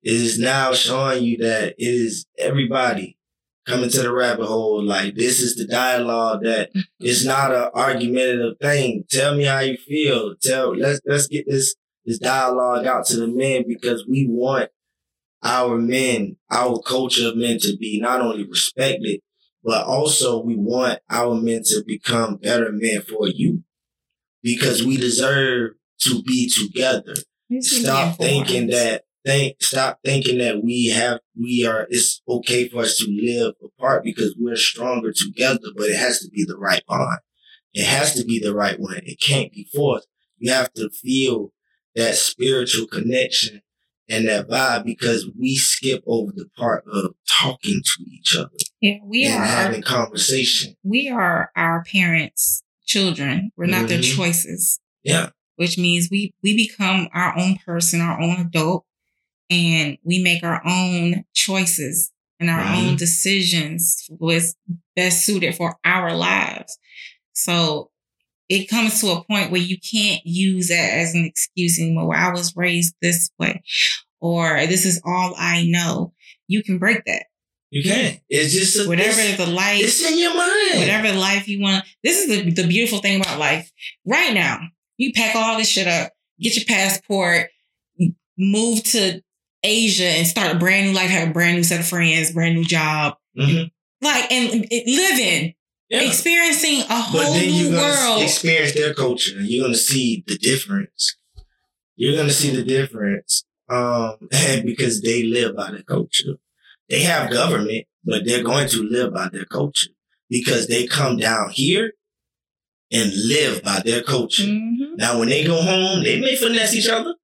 [0.02, 3.18] it is now showing you that it is everybody
[3.66, 4.82] coming to the rabbit hole.
[4.82, 6.70] Like this is the dialogue that
[7.00, 9.04] it's not an argumentative thing.
[9.10, 10.34] Tell me how you feel.
[10.42, 11.74] Tell let's let's get this
[12.04, 14.70] this dialogue out to the men because we want
[15.42, 19.20] our men, our culture of men to be not only respected,
[19.62, 23.62] but also we want our men to become better men for you
[24.42, 27.14] because we deserve to be together.
[27.60, 32.96] Stop thinking that think stop thinking that we have we are it's okay for us
[32.96, 37.18] to live apart because we're stronger together, but it has to be the right bond.
[37.72, 39.00] It has to be the right one.
[39.04, 40.08] It can't be forced.
[40.38, 41.52] You have to feel
[41.94, 43.60] that spiritual connection
[44.10, 48.50] and that vibe because we skip over the part of talking to each other.
[48.80, 50.74] Yeah, we and are having conversation.
[50.82, 53.52] We are our parents' children.
[53.56, 53.86] We're not mm-hmm.
[53.86, 54.80] their choices.
[55.04, 55.30] Yeah.
[55.56, 58.84] Which means we we become our own person, our own adult,
[59.48, 62.88] and we make our own choices and our mm-hmm.
[62.88, 64.56] own decisions was
[64.96, 66.78] best suited for our lives.
[67.34, 67.89] So
[68.50, 72.08] it comes to a point where you can't use that as an excuse anymore.
[72.08, 73.62] Where I was raised this way,
[74.20, 76.12] or this is all I know.
[76.48, 77.26] You can break that.
[77.70, 78.20] You can.
[78.28, 79.80] It's just a, whatever the life.
[79.84, 80.80] It's in your mind.
[80.80, 81.84] Whatever life you want.
[82.02, 83.70] This is the, the beautiful thing about life.
[84.04, 84.58] Right now,
[84.98, 86.10] you pack all this shit up,
[86.40, 87.50] get your passport,
[88.36, 89.22] move to
[89.62, 91.10] Asia, and start a brand new life.
[91.10, 93.68] Have a brand new set of friends, brand new job, mm-hmm.
[94.04, 95.54] like and, and living
[95.90, 96.02] yeah.
[96.02, 98.22] experiencing a whole but then new you're world.
[98.22, 99.40] Experience their culture.
[99.40, 101.16] You're gonna see the difference.
[101.96, 104.16] You're gonna see the difference, um,
[104.64, 106.36] because they live by the culture.
[106.88, 109.90] They have government, but they're going to live by their culture
[110.28, 111.92] because they come down here
[112.92, 114.42] and live by their culture.
[114.42, 114.96] Mm-hmm.
[114.96, 117.14] Now, when they go home, they may finesse each other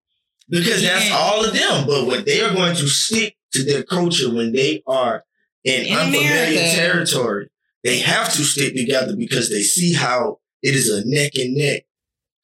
[0.48, 1.86] because that's all of them.
[1.86, 5.24] But what they are going to stick to their culture when they are
[5.64, 6.76] in, in unfamiliar America.
[6.76, 7.48] territory,
[7.86, 11.82] they have to stick together because they see how it is a neck and neck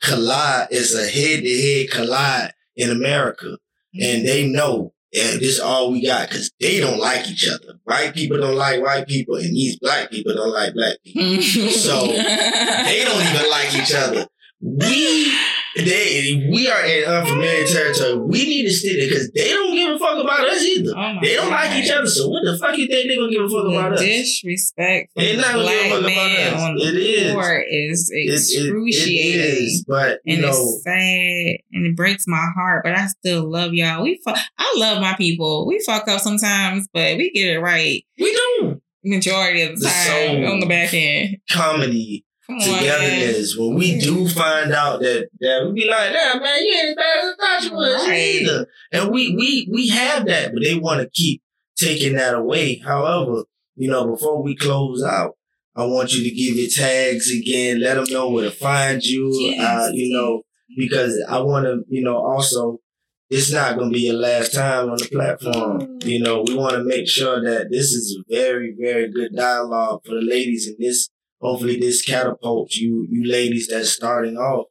[0.00, 0.68] collide.
[0.70, 3.58] It's a head to head collide in America.
[3.94, 4.26] And mm-hmm.
[4.26, 7.78] they know and this is all we got because they don't like each other.
[7.84, 11.42] White people don't like white people, and these black people don't like black people.
[11.70, 14.26] so they don't even like each other.
[14.60, 15.36] We
[15.76, 18.18] they we are in unfamiliar territory.
[18.18, 20.92] We need to stick there because they don't give a fuck about us either.
[20.96, 21.70] Oh they don't God.
[21.70, 22.06] like each other.
[22.06, 24.00] So what the fuck you think they gonna give a fuck the about us?
[24.00, 25.12] Disrespect.
[25.16, 26.62] They're not gonna give a fuck about us.
[26.62, 28.10] On it is.
[28.10, 29.14] is excruciating.
[29.14, 32.84] It, it, it is, but you and know, it's sad and it breaks my heart.
[32.84, 34.02] But I still love y'all.
[34.02, 34.38] We fuck.
[34.58, 35.66] I love my people.
[35.66, 38.04] We fuck up sometimes, but we get it right.
[38.18, 41.38] We do majority of the, the time on the back end.
[41.50, 42.24] Comedy
[42.60, 43.56] togetherness.
[43.56, 46.94] When we do find out that that we be like, "Yeah, man, you ain't as
[46.96, 50.74] bad as I thought you was either," and we we we have that, but they
[50.74, 51.42] want to keep
[51.76, 52.76] taking that away.
[52.78, 53.44] However,
[53.76, 55.36] you know, before we close out,
[55.76, 57.80] I want you to give your tags again.
[57.80, 59.30] Let them know where to find you.
[59.32, 59.60] Yes.
[59.60, 60.42] Uh, you know,
[60.76, 62.78] because I want to, you know, also.
[63.34, 65.80] It's not going to be your last time on the platform.
[65.80, 66.04] Mm.
[66.04, 70.02] You know, we want to make sure that this is a very, very good dialogue
[70.04, 71.08] for the ladies in this
[71.42, 74.66] hopefully this catapults you, you ladies that's starting off.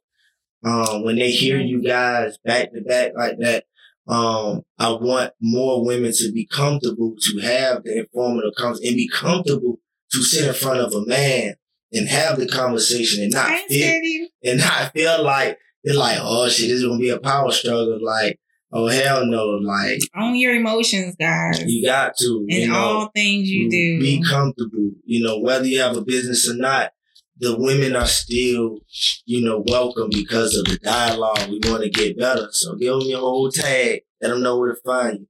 [0.64, 3.64] Um, when they hear you guys back to back like that,
[4.08, 9.08] um, I want more women to be comfortable to have the informative conversation and be
[9.08, 9.78] comfortable
[10.12, 11.54] to sit in front of a man
[11.92, 16.68] and have the conversation and not feel and not feel like it's like, oh shit,
[16.68, 17.98] this is gonna be a power struggle.
[18.02, 18.38] Like,
[18.72, 19.44] Oh hell no!
[19.62, 21.62] Like own your emotions, guys.
[21.66, 24.00] You got to in you know, all things you mm, do.
[24.00, 24.92] Be comfortable.
[25.04, 26.92] You know whether you have a business or not.
[27.38, 28.78] The women are still,
[29.26, 31.48] you know, welcome because of the dialogue.
[31.48, 32.48] We want to get better.
[32.52, 34.02] So give them your whole tag.
[34.20, 35.26] Let them know where to find you.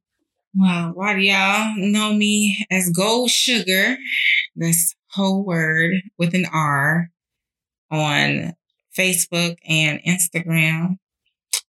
[0.54, 3.96] Wow, why do y'all know me as Gold Sugar?
[4.54, 7.10] This whole word with an R
[7.90, 8.52] on
[8.96, 10.98] Facebook and Instagram.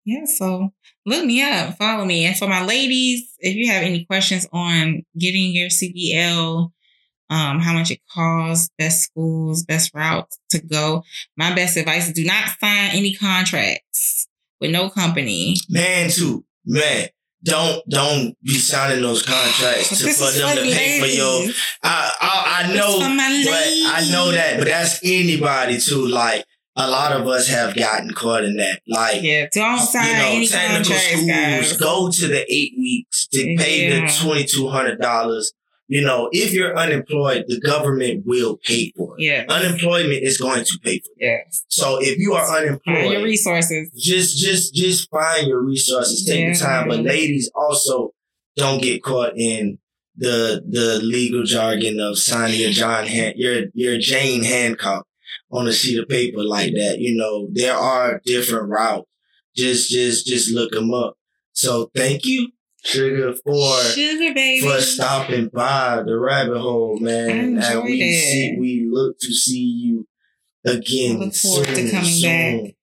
[0.06, 0.72] Yeah, so
[1.11, 2.24] look me up, follow me.
[2.24, 6.70] And for my ladies, if you have any questions on getting your CDL,
[7.28, 11.03] um, how much it costs, best schools, best routes to go,
[11.37, 14.28] my best advice is do not sign any contracts
[14.61, 15.57] with no company.
[15.69, 17.09] Man, too, man.
[17.43, 21.01] Don't don't be signing those contracts to, for them to pay ladies.
[21.01, 21.55] for your.
[21.82, 26.07] I I, I know, but I know that, but that's anybody too.
[26.07, 26.45] Like
[26.76, 28.80] a lot of us have gotten caught in that.
[28.86, 31.26] Like, yeah, don't sign you know, any technical schools.
[31.26, 31.76] Guys.
[31.76, 34.06] Go to the eight weeks to pay yeah.
[34.06, 35.52] the twenty two hundred dollars.
[35.88, 39.24] You know, if you're unemployed, the government will pay for it.
[39.24, 39.44] Yeah.
[39.48, 41.44] Unemployment is going to pay for it.
[41.48, 41.64] Yes.
[41.66, 43.90] So if you are unemployed, find your resources.
[43.98, 46.24] Just, just, just find your resources.
[46.24, 46.52] Take yeah.
[46.52, 46.88] the time.
[46.88, 48.12] But ladies also
[48.55, 49.78] don't get caught in
[50.16, 55.06] the the legal jargon of signing your John Han- your your Jane Hancock
[55.51, 56.97] on a sheet of paper like that.
[56.98, 59.06] You know, there are different routes.
[59.56, 61.16] Just, just, just look them up.
[61.52, 62.52] So thank you,
[62.85, 64.60] Sugar, for Sugar baby.
[64.66, 67.60] for stopping by the rabbit hole, man.
[67.62, 68.22] and we it.
[68.22, 70.06] see, we look to see you
[70.64, 72.64] again look forward soon, to coming soon.
[72.64, 72.74] back.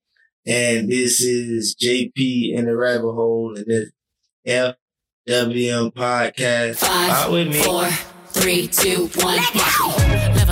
[0.46, 3.92] And this is JP in the rabbit hole, and this
[5.28, 6.76] FWM podcast.
[6.78, 7.62] Five, with me.
[7.64, 7.86] four,
[8.30, 9.38] three, two, one.
[9.38, 10.47] Level up,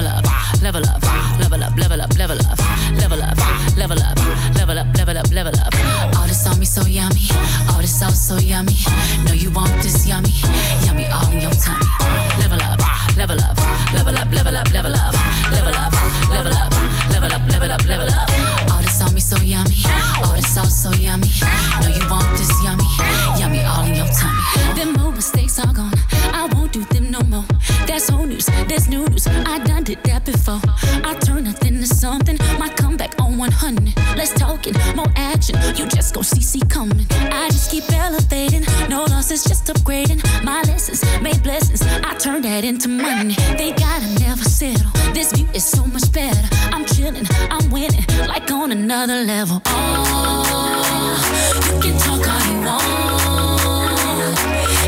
[7.96, 8.76] sauce so yummy.
[9.24, 10.34] Know you want this yummy,
[10.84, 11.86] yummy all in your tummy.
[12.40, 12.80] Level up,
[13.16, 13.56] level up,
[13.96, 15.14] level up, level up, level up,
[15.50, 15.94] level up,
[16.30, 16.72] level up,
[17.10, 18.30] level up, level up, level up.
[18.72, 19.80] All this on me so yummy,
[20.22, 21.30] all this sauce so yummy.
[21.80, 22.84] Know you want this yummy,
[23.40, 24.76] yummy all in your tummy.
[24.76, 25.94] Them old mistakes are gone,
[26.34, 27.46] I won't do them no more.
[27.88, 29.26] That's old news, that's new news.
[29.28, 30.60] I done did that before.
[34.26, 34.26] 100.
[34.26, 35.56] Let's talk more action.
[35.76, 37.06] You just go see coming.
[37.12, 38.66] I just keep elevating.
[38.90, 40.24] No losses, just upgrading.
[40.44, 41.82] My lessons made blessings.
[41.84, 43.36] I turn that into money.
[43.58, 44.90] They gotta never settle.
[45.14, 46.42] This view is so much better.
[46.74, 49.62] I'm chilling, I'm winning, like on another level.
[49.66, 51.18] Oh,
[51.66, 52.86] you can talk all you want.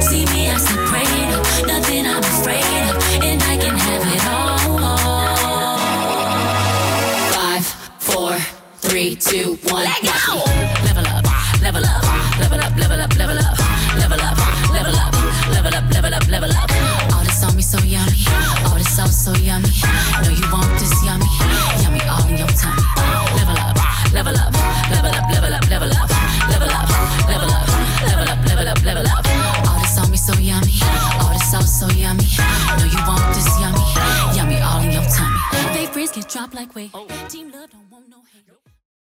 [0.04, 3.07] See me as a prayer, nothing I'm afraid of,
[8.98, 10.42] Three, two, one, let go.
[10.82, 11.22] Level up,
[11.62, 12.02] level up,
[12.42, 13.54] level up, level up, level up,
[13.94, 14.38] level up,
[14.74, 15.14] level up,
[15.54, 16.66] level up, level up, level up.
[17.14, 18.26] All this on me so yummy,
[18.66, 19.70] all this sauce so yummy.
[20.26, 21.30] Know you want this yummy,
[21.86, 22.82] yummy all in your tummy.
[23.38, 23.78] Level up,
[24.18, 24.50] level up,
[24.90, 26.10] level up, level up, level up,
[26.50, 26.90] level up,
[27.30, 27.70] level up,
[28.02, 29.26] level up, level up, level up.
[29.70, 30.74] All this on me so yummy,
[31.22, 32.26] all this sauce so yummy.
[32.82, 33.78] Know you want this yummy,
[34.34, 35.38] yummy all in your tummy.
[35.78, 36.90] They freeze get dropped like weight.
[37.30, 38.37] Team love don't want no hate.